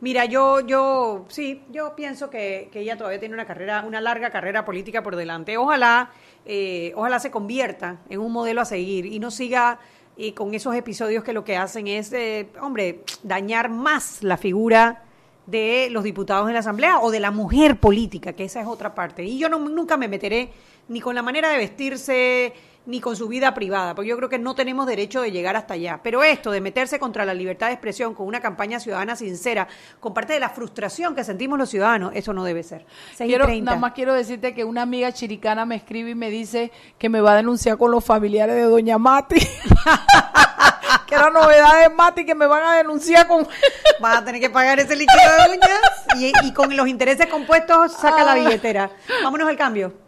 [0.01, 4.31] Mira, yo, yo, sí, yo pienso que, que ella todavía tiene una carrera, una larga
[4.31, 5.57] carrera política por delante.
[5.57, 6.13] Ojalá,
[6.47, 9.81] eh, ojalá se convierta en un modelo a seguir y no siga
[10.17, 15.03] eh, con esos episodios que lo que hacen es, eh, hombre, dañar más la figura
[15.47, 18.95] de los diputados en la Asamblea o de la mujer política, que esa es otra
[18.95, 19.25] parte.
[19.25, 20.51] Y yo no, nunca me meteré
[20.89, 22.53] ni con la manera de vestirse,
[22.87, 25.75] ni con su vida privada, porque yo creo que no tenemos derecho de llegar hasta
[25.75, 26.01] allá.
[26.03, 29.69] Pero esto de meterse contra la libertad de expresión con una campaña ciudadana sincera,
[30.01, 32.87] con parte de la frustración que sentimos los ciudadanos, eso no debe ser.
[33.15, 33.73] Seis y Quiero, treinta.
[33.73, 37.21] nada más quiero decirte que una amiga chiricana me escribe y me dice que me
[37.21, 39.39] va a denunciar con los familiares de Doña Mati.
[41.07, 43.47] que era novedad de Mati que me van a denunciar con...
[44.01, 45.81] Vas a tener que pagar ese líquido de uñas
[46.17, 48.91] y, y con los intereses compuestos saca la billetera.
[49.25, 50.08] Vámonos al cambio.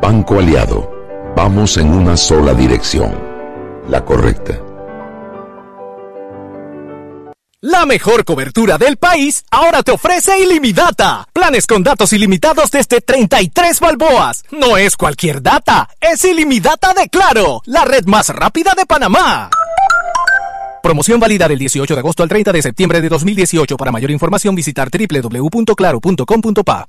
[0.00, 0.90] Banco Aliado,
[1.36, 3.12] vamos en una sola dirección,
[3.88, 4.60] la correcta.
[7.60, 11.26] La mejor cobertura del país ahora te ofrece Illimidata.
[11.32, 14.44] Planes con datos ilimitados desde 33 balboas.
[14.52, 19.50] No es cualquier data, es Illimidata de Claro, la red más rápida de Panamá.
[20.80, 23.76] Promoción válida del 18 de agosto al 30 de septiembre de 2018.
[23.76, 26.88] Para mayor información visitar www.claro.com.pa.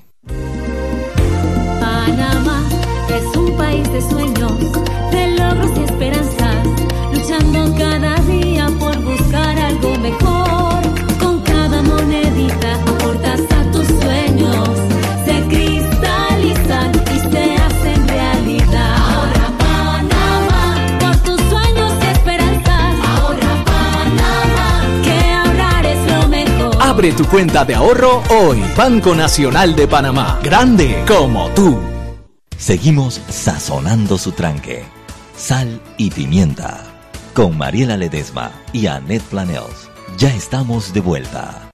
[27.01, 28.63] Abre tu cuenta de ahorro hoy.
[28.77, 30.39] Banco Nacional de Panamá.
[30.43, 31.79] Grande como tú.
[32.55, 34.83] Seguimos sazonando su tranque.
[35.35, 36.83] Sal y pimienta.
[37.33, 39.89] Con Mariela Ledesma y Annette Planels.
[40.19, 41.71] Ya estamos de vuelta.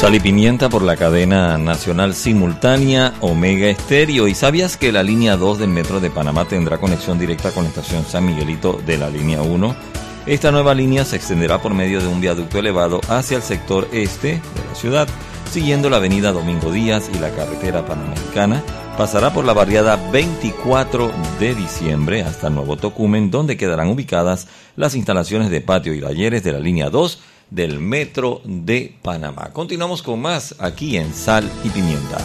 [0.00, 4.26] Sal y pimienta por la cadena nacional simultánea Omega Estéreo.
[4.26, 7.68] ¿Y sabías que la línea 2 del metro de Panamá tendrá conexión directa con la
[7.68, 10.07] estación San Miguelito de la línea 1?
[10.28, 14.34] Esta nueva línea se extenderá por medio de un viaducto elevado hacia el sector este
[14.34, 15.08] de la ciudad,
[15.50, 18.62] siguiendo la avenida Domingo Díaz y la carretera panamericana.
[18.98, 21.10] Pasará por la barriada 24
[21.40, 26.52] de diciembre hasta Nuevo Tocumen, donde quedarán ubicadas las instalaciones de patio y talleres de
[26.52, 29.54] la línea 2 del Metro de Panamá.
[29.54, 32.18] Continuamos con más aquí en Sal y Pimienta.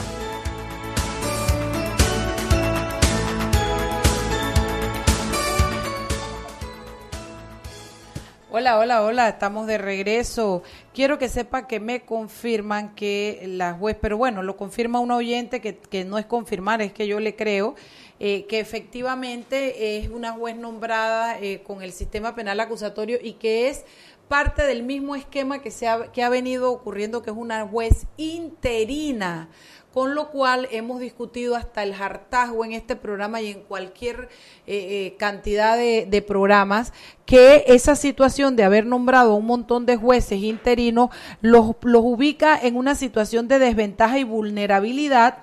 [8.64, 10.64] Hola, hola, hola, estamos de regreso.
[10.94, 15.60] Quiero que sepa que me confirman que la juez, pero bueno, lo confirma un oyente
[15.60, 17.76] que, que no es confirmar, es que yo le creo,
[18.22, 23.68] eh, que efectivamente es una juez nombrada eh, con el sistema penal acusatorio y que
[23.68, 23.84] es
[24.30, 28.08] parte del mismo esquema que, se ha, que ha venido ocurriendo, que es una juez
[28.16, 29.50] interina
[29.94, 34.30] con lo cual hemos discutido hasta el hartazgo en este programa y en cualquier
[34.66, 36.94] eh, eh, cantidad de, programas,
[37.26, 41.10] que esa situación de haber nombrado un montón de jueces interinos
[41.42, 45.38] los, los ubica en una situación de desventaja y vulnerabilidad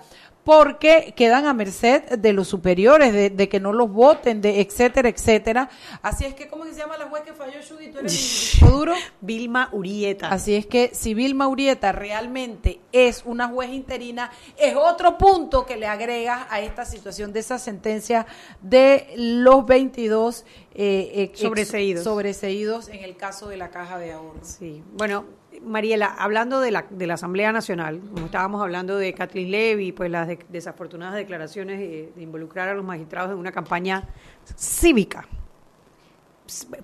[0.50, 5.08] porque quedan a merced de los superiores, de, de, que no los voten, de etcétera,
[5.08, 5.70] etcétera.
[6.02, 7.92] Así es que, ¿cómo se llama la juez que falló, Judy?
[7.92, 8.92] ¿Tú eres duro?
[9.20, 10.28] Vilma Urieta.
[10.28, 15.76] Así es que si Vilma Urieta realmente es una juez interina, es otro punto que
[15.76, 18.26] le agrega a esta situación de esa sentencia
[18.60, 22.02] de los 22 eh, sobreseídos.
[22.02, 24.40] sobreseídos en el caso de la caja de ahorro.
[24.42, 25.26] Sí, bueno,
[25.62, 30.10] Mariela, hablando de la, de la Asamblea Nacional, como estábamos hablando de Kathleen Levy, pues
[30.10, 34.08] las de, desafortunadas declaraciones de, de, involucrar a los magistrados en una campaña
[34.56, 35.26] cívica,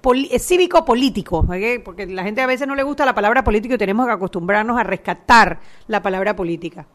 [0.00, 1.79] poli, cívico-político, ¿okay?
[1.79, 4.79] porque la gente a veces no le gusta la palabra político y tenemos que acostumbrarnos
[4.79, 6.87] a rescatar la palabra política.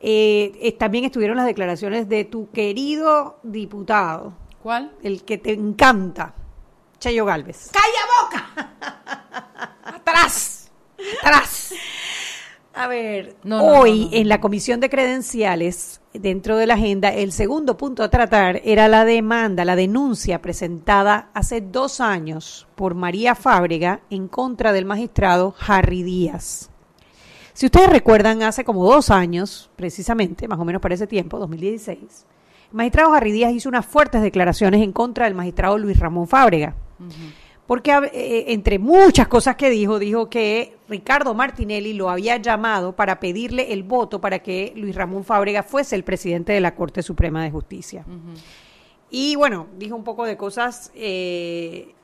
[0.00, 4.34] Eh, eh, también estuvieron las declaraciones de tu querido diputado.
[4.62, 4.92] ¿Cuál?
[5.02, 6.34] El que te encanta,
[6.98, 7.70] Chayo Galvez.
[7.72, 9.70] ¡Calla boca!
[9.96, 10.55] ¡Atrás!
[12.76, 17.08] A ver, no, no, hoy no, en la comisión de credenciales, dentro de la agenda,
[17.08, 22.94] el segundo punto a tratar era la demanda, la denuncia presentada hace dos años por
[22.94, 26.68] María Fábrega en contra del magistrado Harry Díaz.
[27.54, 32.26] Si ustedes recuerdan, hace como dos años, precisamente, más o menos para ese tiempo, 2016,
[32.70, 36.74] el magistrado Harry Díaz hizo unas fuertes declaraciones en contra del magistrado Luis Ramón Fábrega.
[37.00, 42.36] Uh -huh porque eh, entre muchas cosas que dijo, dijo que Ricardo Martinelli lo había
[42.36, 46.74] llamado para pedirle el voto para que Luis Ramón Fábrega fuese el presidente de la
[46.74, 48.04] Corte Suprema de Justicia.
[48.06, 48.38] Uh -huh.
[49.10, 51.94] Y bueno, dijo un poco de cosas eh,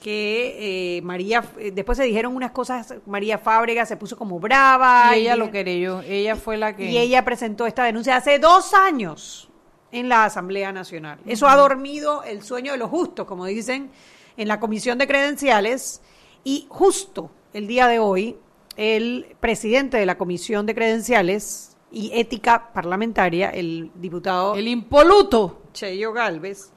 [0.00, 5.16] que eh, María, después se dijeron unas cosas, María Fábrega se puso como brava.
[5.16, 6.90] Y ella y, lo quereyó, ella fue la que...
[6.90, 9.50] Y ella presentó esta denuncia hace dos años
[9.92, 11.18] en la Asamblea Nacional.
[11.22, 11.32] Uh -huh.
[11.32, 13.90] Eso ha dormido el sueño de los justos, como dicen
[14.36, 16.02] en la comisión de credenciales
[16.44, 18.36] y justo el día de hoy
[18.76, 24.54] el presidente de la comisión de credenciales y ética parlamentaria, el diputado...
[24.54, 25.62] El impoluto.
[25.72, 26.70] Cheyo Galvez,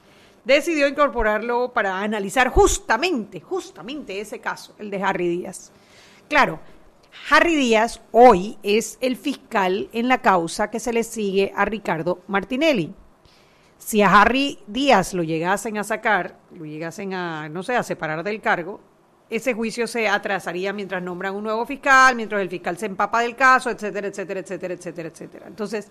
[0.44, 5.72] decidió incorporarlo para analizar justamente, justamente ese caso, el de Harry Díaz.
[6.28, 6.60] Claro,
[7.30, 12.20] Harry Díaz hoy es el fiscal en la causa que se le sigue a Ricardo
[12.26, 12.94] Martinelli
[13.80, 18.22] si a Harry Díaz lo llegasen a sacar, lo llegasen a, no sé, a separar
[18.22, 18.78] del cargo,
[19.30, 23.34] ese juicio se atrasaría mientras nombran un nuevo fiscal, mientras el fiscal se empapa del
[23.34, 25.46] caso, etcétera, etcétera, etcétera, etcétera, etcétera.
[25.46, 25.88] Entonces,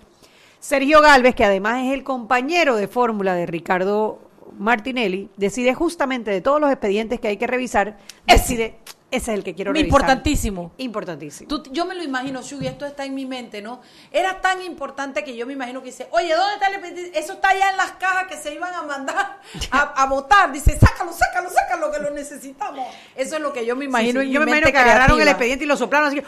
[0.60, 4.20] Sergio Galvez, que además es el compañero de fórmula de Ricardo
[4.58, 8.78] Martinelli decide justamente de todos los expedientes que hay que revisar, decide,
[9.12, 9.88] ese es el que quiero revisar.
[9.88, 10.72] Importantísimo.
[10.78, 11.48] Importantísimo.
[11.48, 13.82] Tú- yo me lo imagino, Shugi, esto está en mi mente, ¿no?
[14.12, 17.20] Era tan importante que yo me imagino que dice, oye, ¿dónde está el expediente?
[17.20, 19.40] Eso está allá en las cajas que se iban a mandar
[19.72, 20.52] a, a votar.
[20.52, 22.86] Dice, sácalo, sácalo, sácalo, que lo necesitamos.
[23.16, 24.84] Eso es lo que yo me imagino Sí, sí, en yo mi me mente imagino
[24.84, 25.32] que agarraron el creativa.
[25.32, 26.22] expediente y lo soplaron así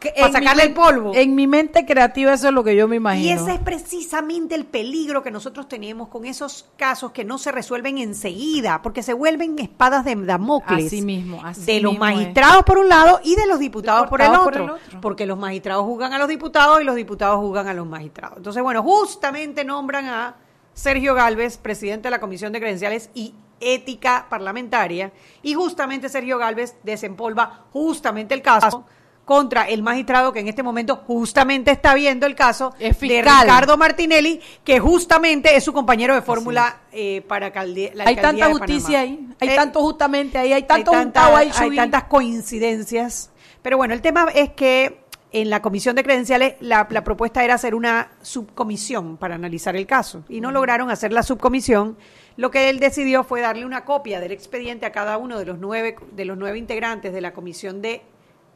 [0.00, 1.12] Que para sacarle el polvo.
[1.14, 3.26] En mi mente creativa eso es lo que yo me imagino.
[3.26, 7.52] Y ese es precisamente el peligro que nosotros tenemos con esos casos que no se
[7.52, 10.86] resuelven enseguida, porque se vuelven espadas de Damocles.
[10.86, 12.04] Así mismo, así de los mismo.
[12.22, 14.78] Magistrados por un lado y de los diputados por el, por otro.
[15.00, 18.38] Porque los magistrados juzgan a los diputados y los diputados juzgan a los magistrados.
[18.38, 20.36] Entonces, bueno, justamente nombran a
[20.74, 25.12] Sergio Galvez, presidente de la Comisión de Credenciales y Ética Parlamentaria,
[25.42, 28.84] y justamente Sergio Galvez desempolva justamente el caso
[29.24, 33.42] contra el magistrado que en este momento justamente está viendo el caso Es de.
[33.44, 38.46] Ricardo Martinelli, que justamente es su compañero de fórmula eh, para alcaldía, la hay alcaldía
[38.46, 41.76] tanta de justicia ahí, hay Eh, tanto justamente ahí, hay tanto hay, tanta- ahí, hay
[41.76, 43.30] tantas coincidencias.
[43.62, 45.00] Pero bueno, el tema es que
[45.30, 49.86] en la comisión de credenciales la, la propuesta era hacer una subcomisión para analizar el
[49.86, 51.96] caso y no lograron hacer la subcomisión.
[52.36, 55.58] Lo que él decidió fue darle una copia del expediente a cada uno de los
[55.58, 58.02] nueve, de los nueve integrantes de la comisión de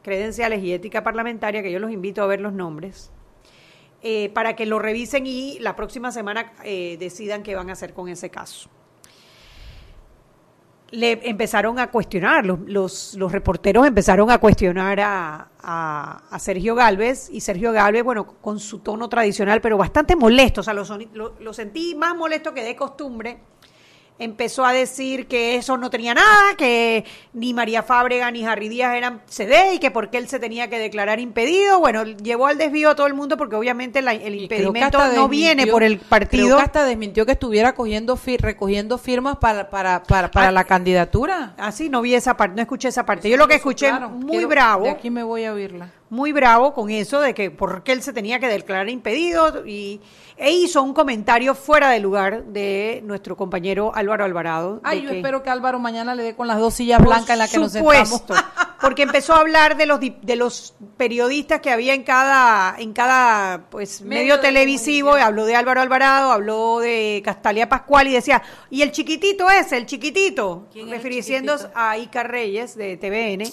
[0.07, 3.11] credenciales y ética parlamentaria, que yo los invito a ver los nombres,
[4.01, 7.93] eh, para que lo revisen y la próxima semana eh, decidan qué van a hacer
[7.93, 8.69] con ese caso
[10.91, 17.41] le empezaron a cuestionar, los, los, reporteros empezaron a cuestionar a, a- Sergio Galvez y
[17.41, 21.51] Sergio Galvez, bueno, con su tono tradicional, pero bastante molesto, o sea, lo, lo- lo
[21.53, 23.37] sentí más molesto que de costumbre.
[24.19, 28.95] Empezó a decir que eso no tenía nada, que ni María Fábrega ni Harry Díaz
[28.95, 31.79] eran CD y que por qué él se tenía que declarar impedido.
[31.79, 35.27] Bueno, llevó al desvío a todo el mundo porque obviamente la- el creo impedimento no
[35.29, 36.57] viene por el Creo partido.
[36.57, 40.63] que hasta desmintió que estuviera cogiendo fir- recogiendo firmas para, para, para, para Ah, la
[40.63, 41.53] candidatura.
[41.57, 43.29] Así no vi esa parte, no escuché esa parte.
[43.29, 45.91] Yo lo que escuché Claro, muy quiero- bravo, De aquí me voy a oírla.
[46.09, 50.01] muy bravo con eso de que por qué él se tenía que declarar impedido y
[50.37, 54.75] e hizo un comentario fuera de lugar de nuestro compañero Álvaro Alvarado.
[54.75, 57.31] de Ay, yo que- espero que Álvaro mañana le dé con las dos sillas blancas
[57.31, 58.09] en las que nos sentamos.
[58.09, 58.33] supuesto,
[58.81, 63.69] porque empezó a hablar de los de los periodistas que había en cada en cada
[63.69, 65.27] pues Medio medio, de televisivo, comunicación.
[65.27, 69.85] habló de Álvaro Alvarado, habló de Castalia Pascual y decía, "Y el chiquitito ese, el
[69.87, 73.43] chiquitito", ¿Quién es refiriéndose a Ica Reyes de TVN.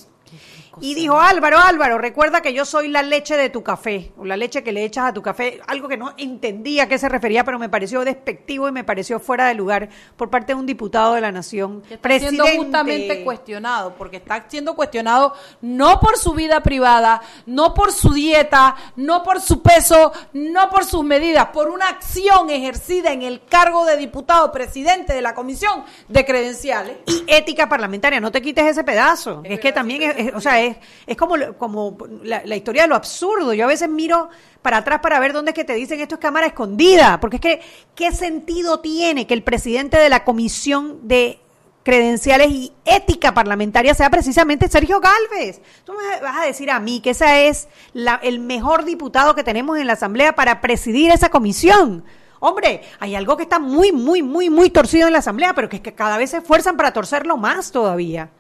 [0.81, 4.37] Y dijo, Álvaro, Álvaro, recuerda que yo soy la leche de tu café, o la
[4.37, 7.45] leche que le echas a tu café, algo que no entendía a qué se refería,
[7.45, 11.15] pero me pareció despectivo y me pareció fuera de lugar por parte de un diputado
[11.15, 11.83] de la Nación.
[11.83, 12.57] Que está siendo presidente.
[12.57, 18.77] justamente cuestionado, porque está siendo cuestionado no por su vida privada, no por su dieta,
[18.97, 23.85] no por su peso, no por sus medidas, por una acción ejercida en el cargo
[23.87, 26.97] de diputado presidente de la Comisión de Credenciales.
[27.07, 29.41] y ética parlamentaria, no te quites ese pedazo.
[29.45, 32.89] Es, que también, es, es- o sea, es, es como, como la, la historia de
[32.89, 33.53] lo absurdo.
[33.55, 34.29] Yo a veces miro
[34.63, 37.43] para atrás para ver dónde es que te dicen esto es cámara escondida, porque es
[37.43, 37.61] que,
[37.95, 41.39] ¿qué sentido tiene que el presidente de la Comisión de
[41.83, 45.61] credenciales y ética parlamentaria sea precisamente Sergio Galvez.
[45.85, 49.45] Tú me vas a decir a mí que ese es la- el mejor diputado que
[49.45, 52.03] tenemos en la Asamblea para presidir esa comisión.
[52.41, 55.77] Hombre, hay algo que está muy, muy, muy, muy torcido en la Asamblea, pero que
[55.77, 58.31] es que cada vez se esfuerzan para torcerlo más todavía.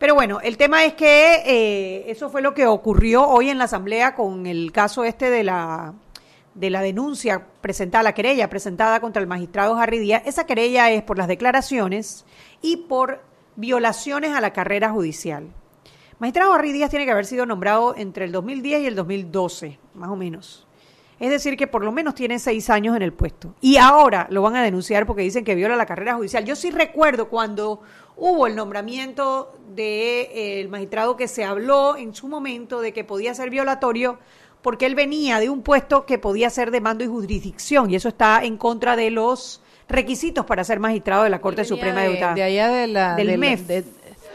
[0.00, 3.64] Pero bueno, el tema es que eh, eso fue lo que ocurrió hoy en la
[3.64, 5.92] Asamblea con el caso este de la
[6.54, 10.22] de la denuncia presentada, la querella presentada contra el magistrado Harry Díaz.
[10.24, 12.24] Esa querella es por las declaraciones
[12.62, 13.22] y por
[13.56, 15.48] violaciones a la carrera judicial.
[16.18, 20.08] Magistrado Harry Díaz tiene que haber sido nombrado entre el 2010 y el 2012, más
[20.08, 20.66] o menos.
[21.20, 23.54] Es decir, que por lo menos tiene seis años en el puesto.
[23.60, 26.46] Y ahora lo van a denunciar porque dicen que viola la carrera judicial.
[26.46, 27.82] Yo sí recuerdo cuando
[28.20, 33.50] hubo el nombramiento del magistrado que se habló en su momento de que podía ser
[33.50, 34.18] violatorio
[34.62, 38.08] porque él venía de un puesto que podía ser de mando y jurisdicción y eso
[38.08, 42.14] está en contra de los requisitos para ser magistrado de la Corte Suprema de, de
[42.16, 42.34] Utah.
[42.34, 43.60] de allá de la, Del de MEF.
[43.66, 43.84] de-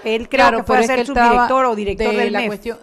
[0.03, 2.47] Él creo Claro, que fue a ser subdirector o director de del la MEF.
[2.47, 2.77] cuestión,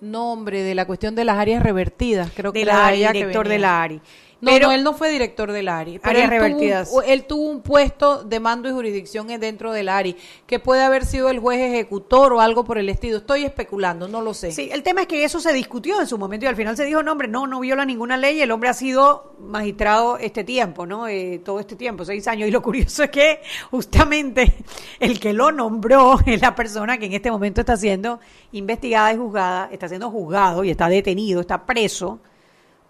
[0.00, 3.58] de la cuestión de las áreas revertidas, creo que de la de que director de
[3.58, 4.00] la ARI.
[4.40, 6.90] No, Pero- no, él no fue director del ARI, pero Áreas él tuvo, revertidas.
[6.92, 10.16] un, él tuvo un puesto de mando y jurisdicción dentro del ARI,
[10.46, 13.16] que puede haber sido el juez ejecutor o algo por el estilo.
[13.16, 14.52] Estoy especulando, no lo sé.
[14.52, 16.84] Sí, el tema es que eso se discutió en su momento y al final se
[16.84, 20.86] dijo, no, hombre, no, no viola ninguna ley, el hombre ha sido magistrado este tiempo,
[20.86, 21.08] ¿no?
[21.08, 22.46] Eh, todo este tiempo, seis años.
[22.48, 23.40] Y lo curioso es que
[23.72, 24.54] justamente
[25.00, 28.20] el que lo nombró es la persona que en este momento está siendo
[28.52, 32.20] investigada y juzgada, está siendo juzgado y está detenido, está preso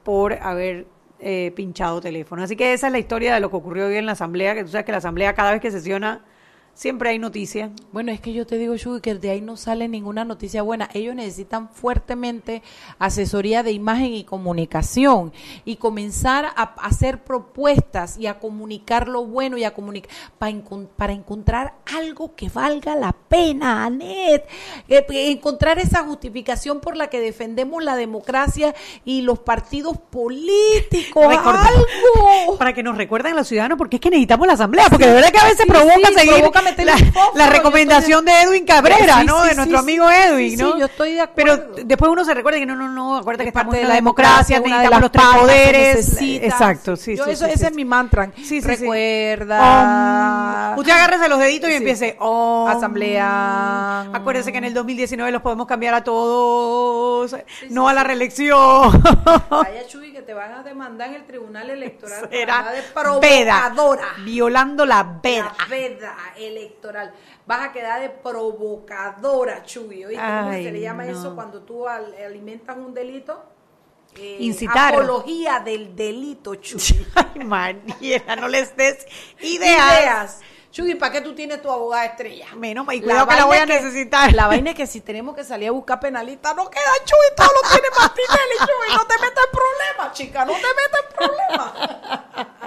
[0.03, 0.87] por haber
[1.21, 2.43] eh, pinchado teléfono.
[2.43, 4.65] Así que esa es la historia de lo que ocurrió hoy en la asamblea, que
[4.65, 6.25] tú sabes que la asamblea cada vez que sesiona
[6.79, 7.73] siempre hay noticia.
[7.91, 10.89] Bueno, es que yo te digo, Shugi, que de ahí no sale ninguna noticia buena.
[10.95, 12.63] Ellos necesitan fuertemente
[13.01, 15.33] asesoría de imagen y comunicación
[15.65, 20.09] y comenzar a hacer propuestas y a comunicar lo bueno y a comunicar
[20.39, 20.55] para,
[20.97, 24.47] para encontrar algo que valga la pena, Anet.
[24.89, 28.73] Eh, encontrar esa justificación por la que defendemos la democracia
[29.05, 31.27] y los partidos políticos.
[31.45, 32.57] algo.
[32.57, 35.15] Para que nos recuerden a los ciudadanos, porque es que necesitamos la asamblea, porque de
[35.15, 36.45] verdad que a veces provoca seguir
[37.35, 39.43] la, recomendación de Edwin Cabrera, ¿no?
[39.45, 40.79] de nuestro amigo Edwin, ¿no?
[40.79, 41.67] yo estoy de acuerdo.
[41.75, 44.61] Pero después uno se recuerda que no, no, no, acuérdate que estamos de la democracia,
[44.61, 46.21] necesitamos los tres poderes.
[46.21, 48.31] Exacto, sí, yo, eso, Ese es mi mantra.
[48.43, 49.57] Sí, Recuerda.
[50.77, 52.17] usted agárrese los deditos y empiece.
[52.69, 54.01] Asamblea.
[54.13, 57.35] Acuérdese que en el 2019 los podemos cambiar a todos.
[57.71, 59.03] no a la reelección.
[59.51, 62.29] Vaya Chuy, que te van a demandar en el Tribunal Electoral.
[62.31, 64.09] Era de provocadora.
[64.25, 65.55] Violando la veda.
[65.59, 66.17] La veda
[66.59, 67.13] electoral.
[67.47, 70.05] Vas a quedar de provocadora, Chuy.
[70.05, 73.43] ¿Oíste cómo se le llama eso cuando tú alimentas un delito?
[74.17, 74.95] Eh, Incitar.
[74.95, 77.07] Apología del delito, Chuy.
[77.15, 79.07] Ay, Mariela, no les des
[79.41, 80.01] ideas.
[80.01, 80.41] ideas.
[80.71, 82.47] Chuy, ¿para qué tú tienes tu abogada estrella?
[82.55, 84.33] Menos, y cuidado la que la voy a necesitar.
[84.35, 87.49] La vaina es que si tenemos que salir a buscar penalistas, no queda Chuy, todo
[87.49, 88.97] lo tiene Martinelli, Chuy.
[88.97, 92.49] No te metas en problemas, chica, no te metas en problemas.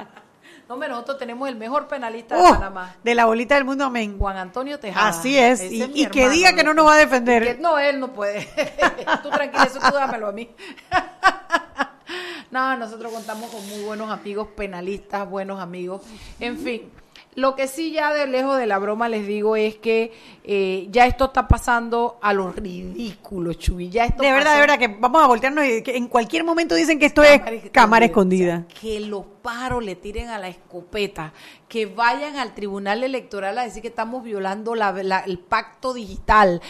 [0.72, 2.96] Hombre, nosotros tenemos el mejor penalista de oh, Panamá.
[3.04, 4.18] De la bolita del mundo, amén.
[4.18, 5.10] Juan Antonio Tejada.
[5.10, 5.62] Así es.
[5.62, 7.60] y, que diga que no nos va a defender.
[7.60, 8.48] no, él no puede.
[9.24, 10.50] tú tranquilo, eso tú dámelo a mí.
[12.52, 16.04] no, nosotros contamos con muy buenos amigos penalistas, buenos amigos.
[16.40, 16.90] En fin,
[17.36, 20.12] lo que sí ya de lejos de la broma les digo es que
[20.44, 23.90] eh, ya esto está pasando a lo ridículo, Chuy.
[23.90, 26.76] Ya esto de verdad, de verdad, que vamos a voltearnos y que en cualquier momento
[26.76, 28.66] dicen que esto es cámara escondida.
[28.82, 31.34] que los paros le tiren a la escopeta,
[31.72, 36.62] que vayan al tribunal electoral a decir que estamos violando el pacto digital.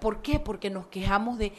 [0.00, 0.38] ¿Por qué?
[0.38, 1.52] Porque nos quejamos de...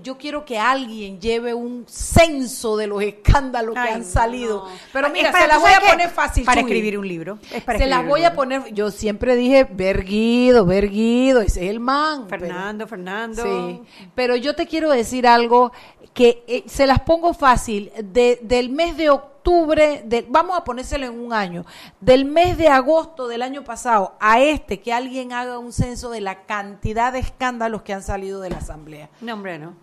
[0.00, 4.64] Yo quiero que alguien lleve un censo de los escándalos que han salido.
[4.92, 6.44] Pero mira, se las voy a poner fácil.
[6.44, 7.40] Para escribir un libro.
[7.76, 8.72] se las voy a poner...
[8.72, 12.28] Yo siempre dije, Verguido, Verguido, ese es el man.
[12.28, 13.42] Fernando, Fernando.
[13.42, 13.82] Sí.
[14.14, 15.72] Pero yo te quiero decir algo
[16.14, 17.90] que eh, se las pongo fácil.
[18.04, 21.64] De, del mes de octubre octubre, de, vamos a ponérselo en un año,
[22.00, 26.20] del mes de agosto del año pasado a este, que alguien haga un censo de
[26.20, 29.08] la cantidad de escándalos que han salido de la Asamblea.
[29.20, 29.74] No, hombre, no.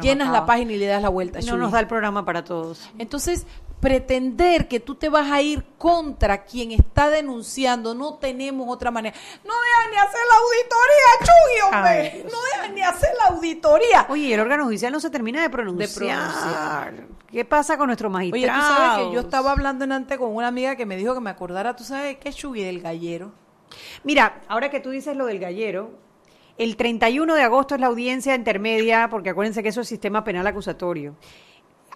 [0.00, 1.38] Llenas la página y le das la vuelta.
[1.42, 2.90] No nos da el programa para todos.
[2.98, 3.46] Entonces,
[3.78, 9.16] pretender que tú te vas a ir contra quien está denunciando, no tenemos otra manera.
[9.44, 12.26] No dejan ni hacer la auditoría, Chuy, hombre.
[12.32, 14.06] no dejan ni hacer la auditoría.
[14.08, 16.94] Oye, el órgano judicial no se termina de pronunciar.
[17.34, 18.60] ¿Qué pasa con nuestro magistrado?
[18.60, 21.14] Oye, tú sabes que yo estaba hablando en antes con una amiga que me dijo
[21.14, 23.32] que me acordara, ¿tú sabes qué es Chuy del gallero?
[24.04, 25.90] Mira, ahora que tú dices lo del gallero,
[26.58, 30.46] el 31 de agosto es la audiencia intermedia, porque acuérdense que eso es sistema penal
[30.46, 31.16] acusatorio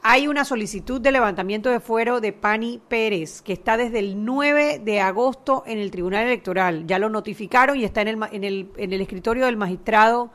[0.02, 4.80] hay una solicitud de levantamiento de fuero de Pani Pérez, que está desde el 9
[4.84, 6.86] de agosto en el Tribunal Electoral.
[6.86, 10.30] Ya lo notificaron y está en el, en el, en el escritorio del magistrado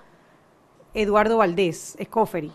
[0.93, 2.51] Eduardo Valdés, Escoferi.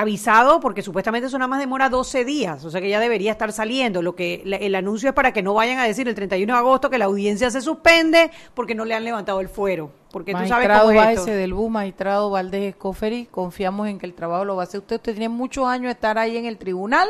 [0.00, 3.52] Avisado porque supuestamente eso nada más demora 12 días, o sea que ya debería estar
[3.52, 4.00] saliendo.
[4.00, 6.88] Lo que el anuncio es para que no vayan a decir el 31 de agosto
[6.88, 9.90] que la audiencia se suspende porque no le han levantado el fuero.
[10.10, 11.30] Porque tú sabes cómo es esto.
[11.30, 14.96] del BU, magistrado Valdés Escoferi, confiamos en que el trabajo lo va a hacer usted.
[14.96, 17.06] Usted tiene muchos años de estar ahí en el tribunal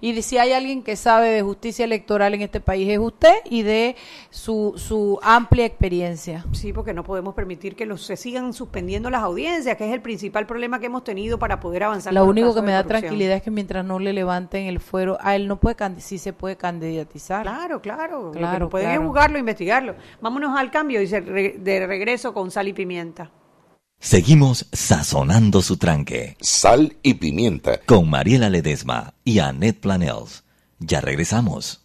[0.00, 3.62] y si hay alguien que sabe de justicia electoral en este país es usted y
[3.62, 3.96] de
[4.30, 6.44] su, su amplia experiencia.
[6.52, 10.02] Sí, porque no podemos permitir que los, se sigan suspendiendo las audiencias, que es el
[10.02, 12.12] principal problema que hemos tenido para poder avanzar.
[12.12, 15.34] Lo único que me da tranquilidad es que mientras no le levanten el fuero, a
[15.34, 17.42] él no puede, sí se puede candidatizar.
[17.42, 18.32] Claro, claro.
[18.32, 19.94] claro pueden juzgarlo, investigarlo.
[20.20, 23.30] Vámonos al cambio, dice de regreso con sal y pimienta.
[23.98, 26.36] Seguimos sazonando su tranque.
[26.40, 27.80] Sal y pimienta.
[27.86, 30.44] Con Mariela Ledesma y Annette Planels.
[30.78, 31.83] Ya regresamos.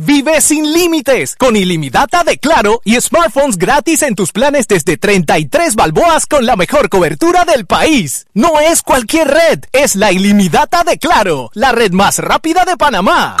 [0.00, 5.74] Vive sin límites con ilimitada de Claro y smartphones gratis en tus planes desde 33
[5.74, 8.28] balboas con la mejor cobertura del país.
[8.32, 13.36] No es cualquier red, es la ilimitada de Claro, la red más rápida de Panamá.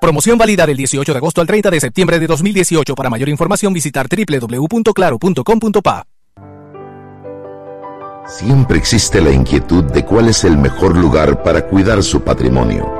[0.00, 2.96] Promoción válida del 18 de agosto al 30 de septiembre de 2018.
[2.96, 6.06] Para mayor información visitar www.claro.com.pa.
[8.26, 12.99] Siempre existe la inquietud de cuál es el mejor lugar para cuidar su patrimonio.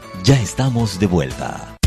[0.23, 1.77] Ya estamos de vuelta.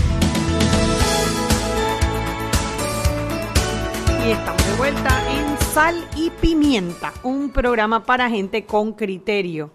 [4.26, 9.70] Y estamos de vuelta en Sal y Pimienta, un programa para gente con criterio.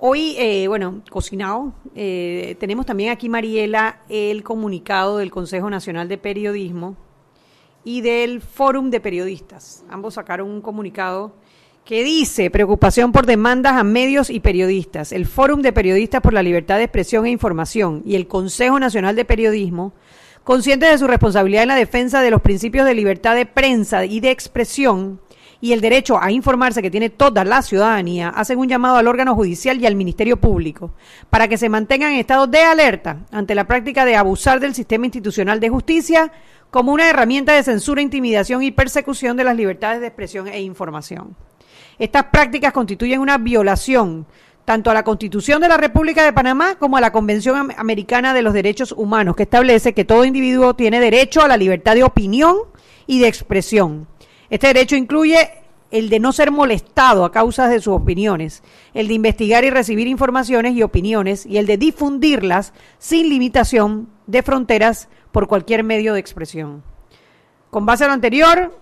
[0.00, 6.18] Hoy, eh, bueno, cocinado, eh, tenemos también aquí, Mariela, el comunicado del Consejo Nacional de
[6.18, 6.96] Periodismo
[7.84, 9.84] y del Fórum de Periodistas.
[9.88, 11.36] Ambos sacaron un comunicado
[11.86, 15.12] que dice preocupación por demandas a medios y periodistas.
[15.12, 19.14] El Fórum de Periodistas por la Libertad de Expresión e Información y el Consejo Nacional
[19.14, 19.94] de Periodismo,
[20.42, 24.18] conscientes de su responsabilidad en la defensa de los principios de libertad de prensa y
[24.18, 25.20] de expresión
[25.60, 29.36] y el derecho a informarse que tiene toda la ciudadanía, hacen un llamado al órgano
[29.36, 30.90] judicial y al Ministerio Público
[31.30, 35.06] para que se mantengan en estado de alerta ante la práctica de abusar del sistema
[35.06, 36.32] institucional de justicia
[36.72, 41.36] como una herramienta de censura, intimidación y persecución de las libertades de expresión e información.
[41.98, 44.26] Estas prácticas constituyen una violación
[44.66, 48.42] tanto a la Constitución de la República de Panamá como a la Convención Americana de
[48.42, 52.56] los Derechos Humanos, que establece que todo individuo tiene derecho a la libertad de opinión
[53.06, 54.08] y de expresión.
[54.50, 55.50] Este derecho incluye
[55.92, 60.08] el de no ser molestado a causa de sus opiniones, el de investigar y recibir
[60.08, 66.20] informaciones y opiniones y el de difundirlas sin limitación de fronteras por cualquier medio de
[66.20, 66.82] expresión.
[67.70, 68.76] Con base a lo anterior,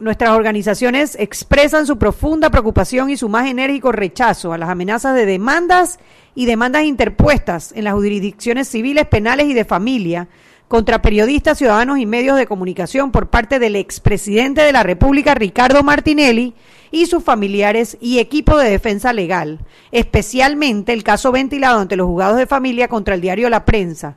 [0.00, 5.26] nuestras organizaciones expresan su profunda preocupación y su más enérgico rechazo a las amenazas de
[5.26, 5.98] demandas
[6.34, 10.28] y demandas interpuestas en las jurisdicciones civiles, penales y de familia
[10.68, 15.82] contra periodistas, ciudadanos y medios de comunicación por parte del expresidente de la República, Ricardo
[15.82, 16.54] Martinelli,
[16.90, 19.58] y sus familiares y equipo de defensa legal,
[19.90, 24.16] especialmente el caso ventilado ante los juzgados de familia contra el diario La Prensa,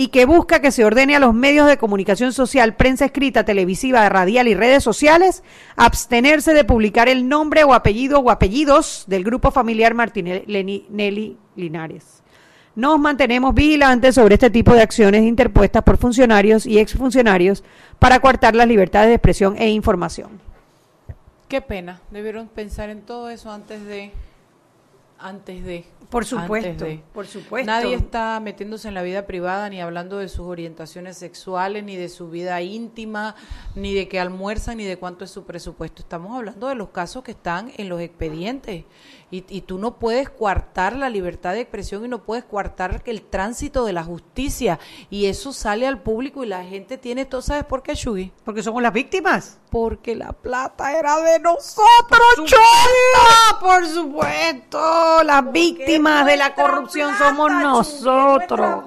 [0.00, 4.08] y que busca que se ordene a los medios de comunicación social, prensa escrita, televisiva,
[4.08, 5.42] radial y redes sociales
[5.74, 12.22] abstenerse de publicar el nombre o apellido o apellidos del grupo familiar Martinelli Linares.
[12.76, 17.64] Nos mantenemos vigilantes sobre este tipo de acciones interpuestas por funcionarios y exfuncionarios
[17.98, 20.40] para coartar las libertades de expresión e información.
[21.48, 24.12] Qué pena, debieron pensar en todo eso antes de
[25.18, 27.02] antes de por supuesto, de.
[27.12, 27.66] por supuesto.
[27.66, 32.08] Nadie está metiéndose en la vida privada ni hablando de sus orientaciones sexuales, ni de
[32.08, 33.34] su vida íntima,
[33.74, 36.02] ni de que almuerzan, ni de cuánto es su presupuesto.
[36.02, 38.84] Estamos hablando de los casos que están en los expedientes.
[39.30, 43.22] Y, y tú no puedes coartar la libertad de expresión y no puedes coartar el
[43.22, 44.78] tránsito de la justicia.
[45.10, 47.42] Y eso sale al público y la gente tiene todo.
[47.42, 48.32] ¿Sabes por qué, Shugi?
[48.44, 49.58] Porque somos las víctimas.
[49.70, 52.58] Porque la plata era de nosotros, Chuy.
[53.60, 58.84] Por supuesto, las víctimas de la corrupción somos nosotros.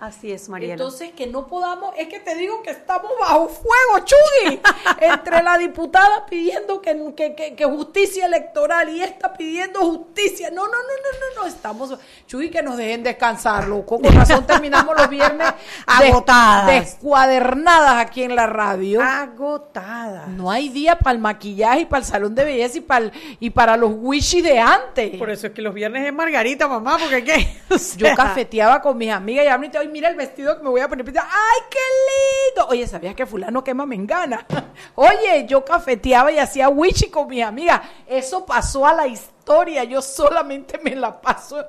[0.00, 0.74] Así es, Mariela.
[0.74, 4.60] Entonces, que no podamos, es que te digo que estamos bajo fuego, Chugui,
[5.00, 10.50] entre la diputada pidiendo que, que, que, que justicia electoral y esta pidiendo justicia.
[10.50, 14.00] No, no, no, no, no, no, estamos, Chugui, que nos dejen descansar, loco.
[14.00, 15.48] Con razón terminamos los viernes
[15.86, 16.66] Agotadas.
[16.66, 19.00] descuadernadas aquí en la radio.
[19.02, 20.28] Agotadas.
[20.28, 23.12] No hay día para el maquillaje y para el salón de belleza y para, el-
[23.40, 25.16] y para los wishy de antes.
[25.16, 27.58] Por eso es que los viernes es Margarita, mamá, porque qué.
[27.70, 30.80] O Yo cafeteaba con mis amigas y ahorita, hoy mira el vestido que me voy
[30.80, 31.06] a poner.
[31.08, 31.78] ¡Ay, qué
[32.08, 32.68] lindo!
[32.68, 34.46] Oye, ¿sabías que fulano quema mengana?
[34.94, 37.80] Oye, yo cafeteaba y hacía wichi con mis amigas.
[38.06, 39.84] Eso pasó a la historia.
[39.84, 41.64] Yo solamente me la paso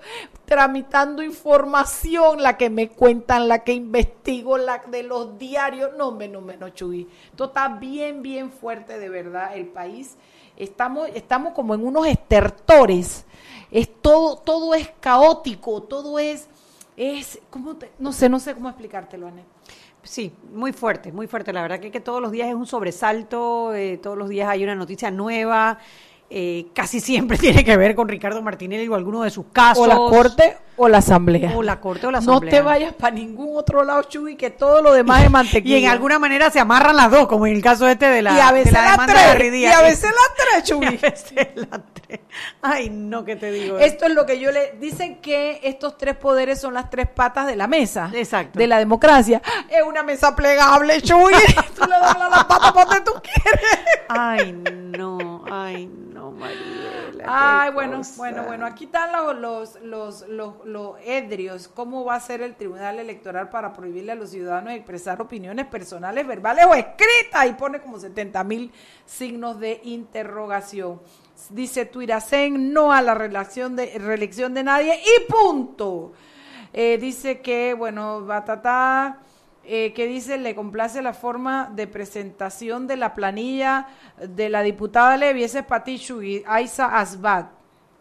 [0.46, 5.92] tramitando información, la que me cuentan, la que investigo, la de los diarios.
[5.98, 7.08] No, menos, menos, Chuy.
[7.32, 9.56] Esto está bien, bien fuerte, de verdad.
[9.56, 10.18] El país,
[10.58, 13.26] estamos, estamos como en unos estertores.
[13.72, 16.48] Es todo, todo es caótico, todo es,
[17.00, 19.46] es, ¿cómo te- no sé, no sé cómo explicártelo, Anet.
[20.04, 21.52] Sí, muy fuerte, muy fuerte.
[21.54, 24.64] La verdad que, que todos los días es un sobresalto, eh, todos los días hay
[24.64, 25.80] una noticia nueva
[26.30, 29.86] eh, casi siempre tiene que ver con Ricardo Martinelli o alguno de sus casos.
[29.86, 31.52] O la corte o la asamblea.
[31.56, 32.52] O la corte o la No asamblea.
[32.52, 35.78] te vayas para ningún otro lado, Chuy, que todo lo demás es mantequilla.
[35.78, 38.34] Y en alguna manera se amarran las dos, como en el caso este de la,
[38.36, 39.54] y a veces de la las tres.
[39.54, 40.98] Y a veces las tres, Y a Chuy.
[40.98, 42.20] veces las tres.
[42.62, 43.78] Ay, no, que te digo.
[43.78, 47.46] Esto es lo que yo le dicen que estos tres poderes son las tres patas
[47.48, 48.10] de la mesa.
[48.14, 48.58] Exacto.
[48.58, 49.42] De la democracia.
[49.70, 51.34] Es una mesa plegable, Chuy.
[51.76, 53.80] tú le doblas las patas para donde tú quieres.
[54.08, 54.54] Ay,
[54.98, 56.34] no, ay, no,
[57.26, 58.14] Ay, bueno, cosa.
[58.18, 61.68] bueno, bueno, aquí están los, los, los, los, edrios.
[61.68, 66.26] ¿Cómo va a ser el Tribunal Electoral para prohibirle a los ciudadanos expresar opiniones personales,
[66.26, 67.48] verbales o escritas?
[67.48, 68.72] Y pone como 70 mil
[69.06, 71.02] signos de interrogación.
[71.50, 76.14] Dice Tuiracén, no a la reelección de, reelección de nadie y punto.
[76.74, 79.20] Eh, dice que, bueno, Batata,
[79.72, 83.86] eh, que dice, le complace la forma de presentación de la planilla
[84.18, 87.52] de la diputada Levi, ese es para ti, Shugi, Aiza Asbat.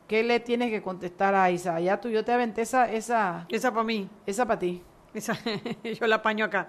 [0.06, 1.78] ¿Qué le tienes que contestar a Aiza?
[1.78, 4.08] Ya tú, yo te aventé esa, esa, Esa para mí.
[4.24, 4.82] esa para ti.
[5.12, 5.38] Esa,
[5.84, 6.66] yo la apaño acá.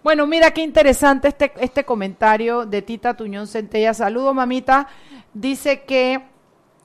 [0.00, 3.92] Bueno, mira qué interesante este, este comentario de Tita Tuñón Centella.
[3.94, 4.86] Saludo, mamita.
[5.34, 6.22] Dice que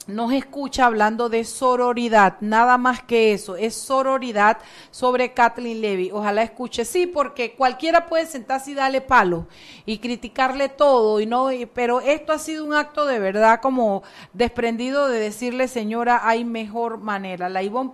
[0.06, 4.58] nos escucha hablando de sororidad, nada más que eso, es sororidad
[4.90, 6.10] sobre Kathleen Levy.
[6.12, 9.46] Ojalá escuche, sí, porque cualquiera puede sentarse y darle palo
[9.86, 14.02] y criticarle todo, y no, y- pero esto ha sido un acto de verdad como
[14.32, 17.48] desprendido de decirle, señora, hay mejor manera.
[17.48, 17.92] La Ivonne,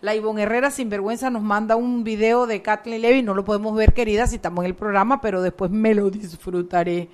[0.00, 3.92] la Ivonne Herrera Sinvergüenza nos manda un video de Kathleen Levy, no lo podemos ver,
[3.92, 7.08] querida, si estamos en el programa, pero después me lo disfrutaré.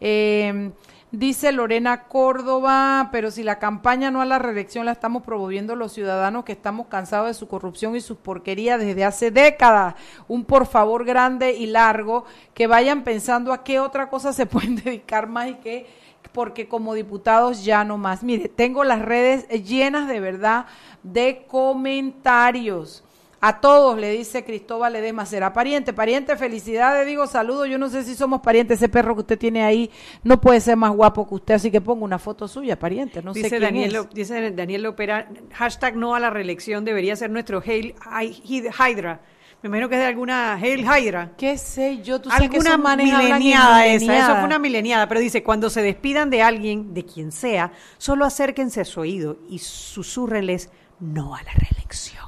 [0.00, 0.70] Eh,
[1.12, 5.92] Dice Lorena Córdoba, pero si la campaña no a la reelección la estamos promoviendo los
[5.92, 9.96] ciudadanos que estamos cansados de su corrupción y sus porquerías desde hace décadas.
[10.28, 14.76] Un por favor grande y largo, que vayan pensando a qué otra cosa se pueden
[14.76, 15.88] dedicar más y qué,
[16.30, 18.22] porque como diputados ya no más.
[18.22, 20.66] Mire, tengo las redes llenas de verdad
[21.02, 23.02] de comentarios.
[23.42, 25.94] A todos le dice Cristóbal Ledesma, será pariente.
[25.94, 27.64] Pariente, felicidades, digo saludo.
[27.64, 28.76] Yo no sé si somos parientes.
[28.78, 29.90] Ese perro que usted tiene ahí
[30.22, 33.22] no puede ser más guapo que usted, así que pongo una foto suya, pariente.
[33.22, 33.92] No sé dice, quién Daniel, es.
[33.94, 39.20] Lo- dice Daniel Lopera, hashtag no a la reelección debería ser nuestro Hail Hy- Hydra.
[39.62, 41.32] Me imagino que es de alguna Hail Hydra.
[41.38, 42.20] ¿Qué sé yo?
[42.20, 45.68] Tú sabes que Alguna hablan en mileniada esa, eso fue una mileniada, pero dice, cuando
[45.70, 51.34] se despidan de alguien, de quien sea, solo acérquense a su oído y susúrreles no
[51.34, 52.24] a la reelección.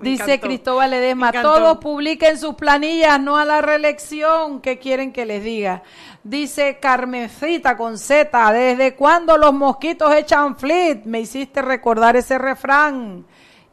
[0.00, 1.42] Dice encantó, Cristóbal encantó.
[1.42, 4.60] todos publiquen sus planillas, no a la reelección.
[4.60, 5.82] ¿Qué quieren que les diga?
[6.22, 11.04] Dice Carmencita con Z, ¿desde cuándo los mosquitos echan flit?
[11.04, 13.24] Me hiciste recordar ese refrán.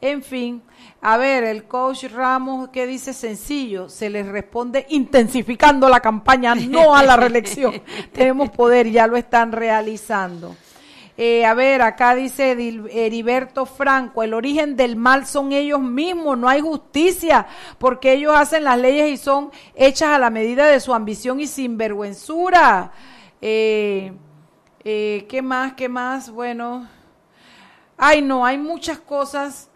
[0.02, 0.62] En fin,
[1.02, 3.14] a ver, el coach Ramos, ¿qué dice?
[3.14, 7.82] Sencillo, se les responde intensificando la campaña, no a la reelección.
[8.12, 10.56] Tenemos poder, ya lo están realizando.
[11.18, 16.50] Eh, a ver, acá dice Heriberto Franco, el origen del mal son ellos mismos, no
[16.50, 17.48] hay justicia,
[17.78, 21.48] porque ellos hacen las leyes y son hechas a la medida de su ambición y
[21.48, 22.92] sinvergüenzura.
[23.42, 24.12] Eh,
[24.84, 25.74] eh, ¿Qué más?
[25.74, 26.30] ¿Qué más?
[26.30, 26.86] Bueno,
[27.98, 29.70] ay no, hay muchas cosas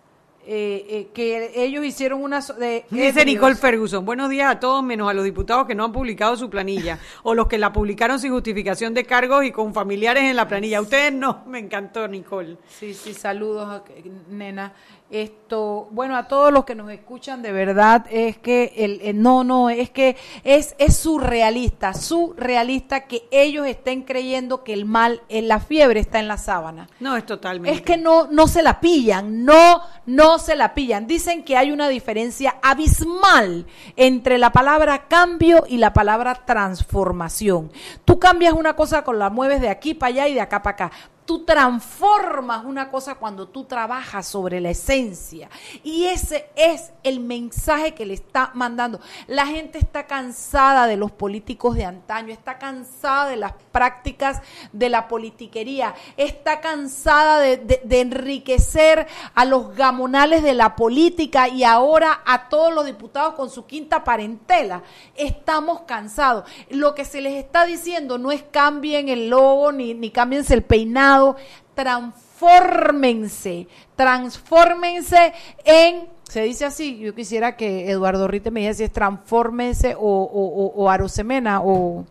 [0.52, 2.40] eh, eh, que ellos hicieron una...
[2.40, 3.24] De, Dice.
[3.24, 6.50] Nicole Ferguson, buenos días a todos menos a los diputados que no han publicado su
[6.50, 10.48] planilla o los que la publicaron sin justificación de cargos y con familiares en la
[10.48, 10.82] planilla.
[10.82, 12.58] Ustedes no, me encantó Nicole.
[12.68, 13.84] Sí, sí, saludos,
[14.28, 14.74] nena.
[15.12, 19.44] Esto, bueno, a todos los que nos escuchan, de verdad, es que el, el- no,
[19.44, 25.48] no, es que es, es surrealista, surrealista que ellos estén creyendo que el mal, en
[25.48, 26.88] la fiebre está en la sábana.
[27.00, 27.76] No, es totalmente.
[27.76, 31.08] Es que no, no se la pillan, no, no se la pillan.
[31.08, 37.72] Dicen que hay una diferencia abismal entre la palabra cambio y la palabra transformación.
[38.06, 40.74] Tú cambias una cosa con la mueves de aquí para allá y de acá para
[40.86, 40.92] acá.
[41.30, 45.48] Tú transformas una cosa cuando tú trabajas sobre la esencia.
[45.84, 49.00] Y ese es el mensaje que le está mandando.
[49.28, 54.42] La gente está cansada de los políticos de antaño, está cansada de las prácticas
[54.74, 62.20] de la politiquería, está cansada de, enriquecer a los gamonales de la política y ahora
[62.26, 64.84] a todos los diputados con su quinta parentela.
[65.16, 66.44] Estamos cansados.
[66.70, 70.64] Lo que se les está diciendo no es cambien el logo ni, ni cámbiense el
[70.64, 71.38] peinado,
[71.74, 80.02] transfórmense, transfórmense en se dice así, yo quisiera que Eduardo Rite me es transfórmense o,
[80.02, 82.06] o, o, o Arosemena o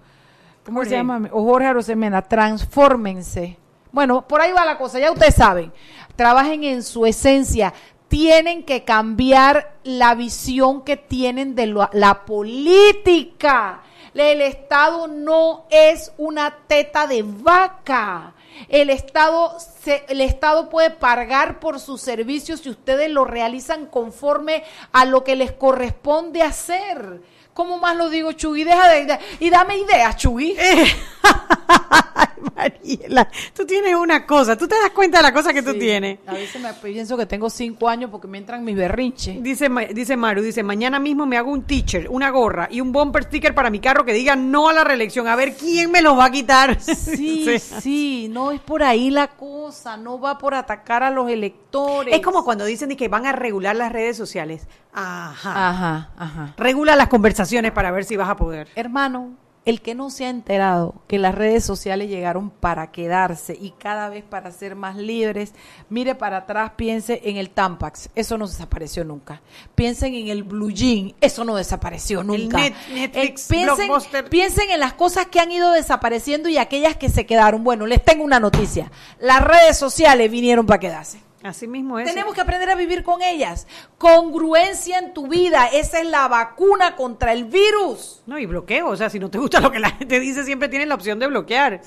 [0.69, 0.91] ¿cómo Jorge.
[0.91, 1.29] se llama?
[1.33, 3.57] O Jorge Arosemena, transfórmense.
[3.91, 5.73] Bueno, por ahí va la cosa, ya ustedes saben.
[6.15, 7.73] Trabajen en su esencia.
[8.09, 13.83] Tienen que cambiar la visión que tienen de lo- la política.
[14.15, 18.35] El Estado no es una teta de vaca.
[18.69, 24.65] El Estado, se- el Estado puede pagar por sus servicios si ustedes lo realizan conforme
[24.93, 27.21] a lo que les corresponde hacer.
[27.59, 28.63] ¿Cómo más lo digo, Chugui?
[28.63, 30.57] Deja de, de- y dame ideas, Chugui.
[32.59, 36.19] Mariela, tú tienes una cosa, tú te das cuenta de la cosa que tú tienes.
[36.27, 39.41] A veces me pienso que tengo cinco años porque me entran mis berrinches.
[39.43, 43.25] Dice, dice Maru, dice, mañana mismo me hago un teacher, una gorra y un bumper
[43.25, 45.29] sticker para mi carro que diga no a la reelección.
[45.29, 46.79] A ver quién me los va a quitar.
[46.99, 47.59] Sí, Sí.
[47.81, 52.15] sí, no es por ahí la cosa, no va por atacar a los electores.
[52.15, 54.67] Es como cuando dicen que van a regular las redes sociales.
[54.93, 55.69] Ajá.
[55.69, 56.55] Ajá, ajá.
[56.57, 58.69] Regula las conversaciones para ver si vas a poder.
[58.75, 59.37] Hermano,
[59.69, 64.09] el que no se ha enterado que las redes sociales llegaron para quedarse y cada
[64.09, 65.53] vez para ser más libres,
[65.91, 69.43] mire para atrás, piense en el Tampax, eso no desapareció nunca.
[69.75, 72.59] Piensen en el Blue Jean, eso no desapareció nunca.
[72.59, 74.29] Net- Netflix, Eh, piensen, Blockbuster.
[74.31, 77.63] piensen en las cosas que han ido desapareciendo y aquellas que se quedaron.
[77.63, 78.91] Bueno, les tengo una noticia.
[79.21, 81.21] Las redes sociales vinieron para quedarse.
[81.43, 82.09] Así mismo es.
[82.09, 83.67] Tenemos que aprender a vivir con ellas.
[83.97, 85.69] Congruencia en tu vida.
[85.69, 88.23] Esa es la vacuna contra el virus.
[88.27, 88.89] No, y bloqueo.
[88.89, 91.19] O sea, si no te gusta lo que la gente dice, siempre tienes la opción
[91.19, 91.81] de bloquear.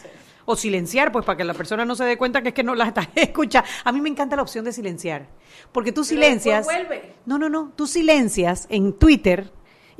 [0.45, 2.76] O silenciar, pues para que la persona no se dé cuenta que es que no
[2.76, 3.68] la estás escuchando.
[3.84, 5.28] A mí me encanta la opción de silenciar.
[5.72, 6.66] Porque tú silencias.
[6.66, 7.14] vuelve.
[7.26, 7.74] No, no, no.
[7.76, 9.52] Tú silencias en Twitter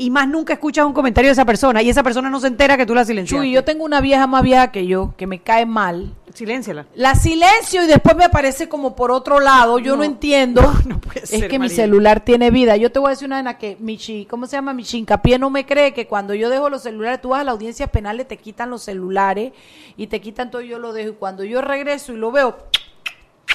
[0.02, 2.76] y más nunca escuchas un comentario de esa persona y esa persona no se entera
[2.76, 3.46] que tú la silenciaste.
[3.46, 6.16] Chuy, yo tengo una vieja más vieja que yo, que me cae mal.
[6.34, 6.88] Silénciala.
[6.96, 9.78] La silencio y después me aparece como por otro lado.
[9.78, 10.62] Yo no, No, entiendo.
[10.86, 12.78] no, no puede es ser, que mi celular tiene vida.
[12.78, 14.74] Yo te voy a decir una vaina que mi chi, ¿cómo se llama?
[14.74, 17.52] Mi chincapié no me cree que cuando yo dejo los celulares, tú vas a la
[17.52, 19.54] audiencia penal, te quitan los celulares
[19.98, 21.12] y te quitan todo, yo lo dejo.
[21.12, 22.58] Y cuando yo regreso y lo veo,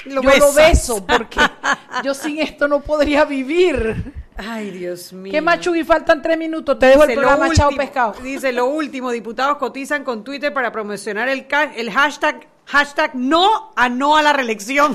[0.05, 1.41] Lo yo lo beso porque
[2.05, 4.26] yo sin esto no podría vivir.
[4.37, 5.31] Ay, Dios mío.
[5.31, 5.83] ¿Qué más, Chugui?
[5.83, 6.77] Faltan tres minutos.
[6.77, 8.13] Te dejo el Dice, lo programa Chao Pescado.
[8.23, 13.89] Dice lo último, diputados cotizan con Twitter para promocionar el, el hashtag hashtag no a
[13.89, 14.93] no a la reelección.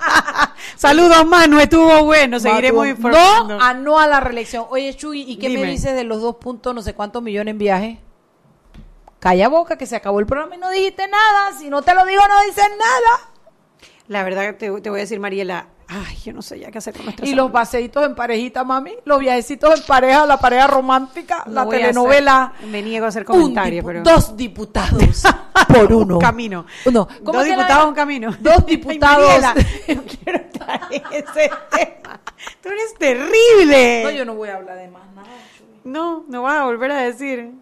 [0.76, 3.58] Saludos, Manu, estuvo bueno, seguiremos No, informando.
[3.60, 4.66] a no a la reelección.
[4.70, 7.58] Oye, Chuy, ¿y qué me dices de los dos puntos, no sé cuántos millones en
[7.58, 8.00] viaje?
[9.18, 11.56] Calla boca, que se acabó el programa y no dijiste nada.
[11.58, 13.30] Si no te lo digo, no dices nada.
[14.08, 16.94] La verdad, te, te voy a decir, Mariela, ay, yo no sé ya qué hacer
[16.94, 17.42] con nuestra Y salud.
[17.44, 18.92] los paseitos en parejita, mami.
[19.04, 22.52] Los viajecitos en pareja, la pareja romántica, No la telenovela.
[22.56, 24.02] hacer- me niego a hacer comentarios, pero...
[24.02, 25.22] Dos diputados
[25.68, 26.14] por uno.
[26.16, 26.66] Un camino.
[26.86, 27.08] Uno.
[27.20, 28.34] Dos diputados, un camino.
[28.40, 29.26] Dos Ay, diputados.
[29.28, 32.20] Mariela, no quiero estar en ese tema.
[32.62, 34.02] Tú eres terrible.
[34.04, 35.28] no, yo no voy a hablar de más nada.
[35.84, 37.52] No, no vas a volver a decir.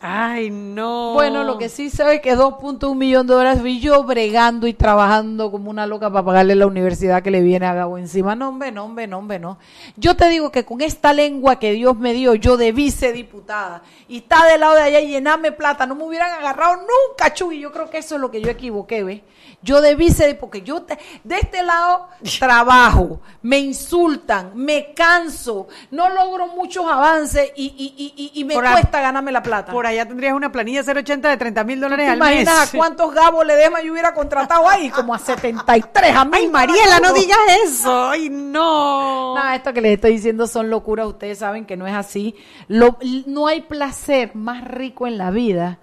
[0.00, 1.14] Ay, no.
[1.14, 4.72] Bueno, lo que sí sé es que 2.1 millón de dólares vi yo bregando y
[4.72, 8.36] trabajando como una loca para pagarle la universidad que le viene a Gabo encima.
[8.36, 9.58] No, hombre, no, hombre, no, hombre, no.
[9.96, 13.82] Yo te digo que con esta lengua que Dios me dio, yo debí ser diputada.
[14.06, 15.84] Y está del lado de allá y llenarme plata.
[15.84, 17.58] No me hubieran agarrado nunca, Chuy.
[17.58, 19.22] Yo creo que eso es lo que yo equivoqué, ¿ves?
[19.62, 22.06] Yo debí ser, porque yo te- de este lado
[22.38, 28.54] trabajo, me insultan, me canso, no logro muchos avances y, y, y, y- y me
[28.54, 29.72] Por a- cuesta ganarme la plata.
[29.72, 32.28] Por allá tendrías una planilla 080 de 30 mil dólares ¿Te al mes.
[32.42, 34.90] imaginas a cuántos gabos le dema yo hubiera contratado ahí?
[34.90, 36.30] Como a 73 a mí.
[36.34, 38.08] Ay, Mariela, no digas eso.
[38.10, 39.34] Ay, no.
[39.34, 41.06] Nada, esto que les estoy diciendo son locuras.
[41.06, 42.34] Ustedes saben que no es así.
[42.68, 45.78] Lo- no hay placer más rico en la vida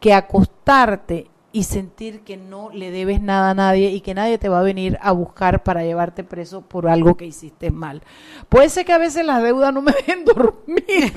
[0.00, 4.48] que acostarte y sentir que no le debes nada a nadie y que nadie te
[4.48, 8.02] va a venir a buscar para llevarte preso por algo que hiciste mal.
[8.48, 11.12] Puede ser que a veces las deudas no me dejen dormir,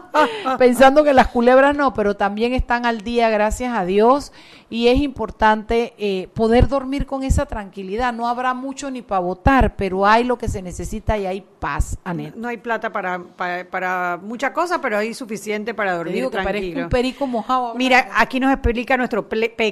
[0.58, 4.32] pensando que las culebras no, pero también están al día, gracias a Dios,
[4.70, 8.12] y es importante eh, poder dormir con esa tranquilidad.
[8.12, 11.96] No habrá mucho ni para votar, pero hay lo que se necesita y hay paz,
[12.04, 12.34] Anet.
[12.34, 16.30] No hay plata para, para, para muchas cosas, pero hay suficiente para Te dormir digo
[16.30, 16.82] que parezco tranquilo.
[16.82, 17.74] un perico mojado.
[17.74, 19.26] Mira, aquí nos explica nuestro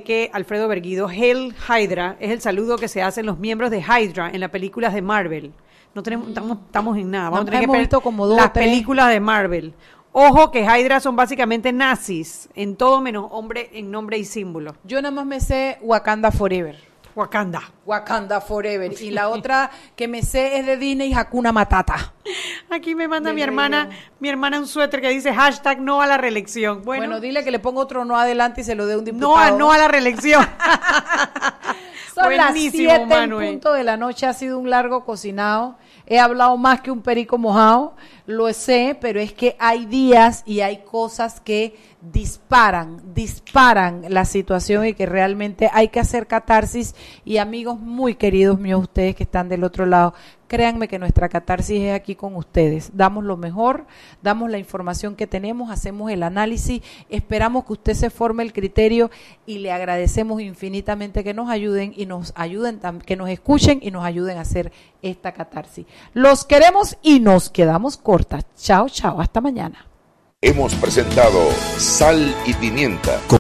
[0.07, 1.09] peque Alfredo Berguido.
[1.09, 4.95] Hail Hydra es el saludo que se hacen los miembros de Hydra en las películas
[4.95, 5.53] de Marvel.
[5.95, 7.31] No tenemos, estamos, estamos en nada.
[7.31, 8.67] Vamos No, a tener que visto como dos las tres.
[8.69, 9.75] películas de Marvel.
[10.13, 14.77] Ojo que Hydra son básicamente nazis, en todo menos hombre en nombre y símbolo.
[14.85, 16.79] Yo nada más me sé Wakanda Forever.
[17.17, 17.63] Wakanda.
[17.87, 18.93] Wakanda Forever.
[19.01, 22.13] Y la otra que me sé es de Disney Hakuna Matata.
[22.71, 23.89] Aquí me manda mi hermana,
[24.21, 26.83] mi hermana un suéter que dice hashtag no a la reelección.
[26.85, 29.31] Bueno, Bueno, dile que le pongo otro no adelante y se lo dé un diputado.
[29.33, 30.47] no a, no a la reelección.
[32.15, 34.27] Son las Buenísimo, 7 en punto de la noche.
[34.27, 35.77] Ha sido un largo cocinado.
[36.07, 37.95] He hablado más que un perico mojado.
[38.27, 41.77] Lo sé, pero es que hay días y hay cosas que
[42.13, 46.95] disparan, disparan la situación y que realmente hay que hacer catarsis.
[47.25, 50.15] Y amigos muy queridos míos, ustedes que están del otro lado,
[50.47, 52.91] créanme que nuestra catarsis es aquí con ustedes.
[52.95, 53.87] Damos lo mejor,
[54.23, 59.11] damos la información que tenemos, hacemos el análisis, esperamos que usted se forme el criterio
[59.45, 64.05] y le agradecemos infinitamente que nos ayuden y nos ayuden, que nos escuchen y nos
[64.05, 64.73] ayuden a hacer
[65.03, 65.87] esta catarsis.
[66.15, 68.47] Los queremos y nos quedamos cortas.
[68.59, 69.85] Chao, chao, hasta mañana.
[70.41, 73.21] Hemos presentado Sal y Pimienta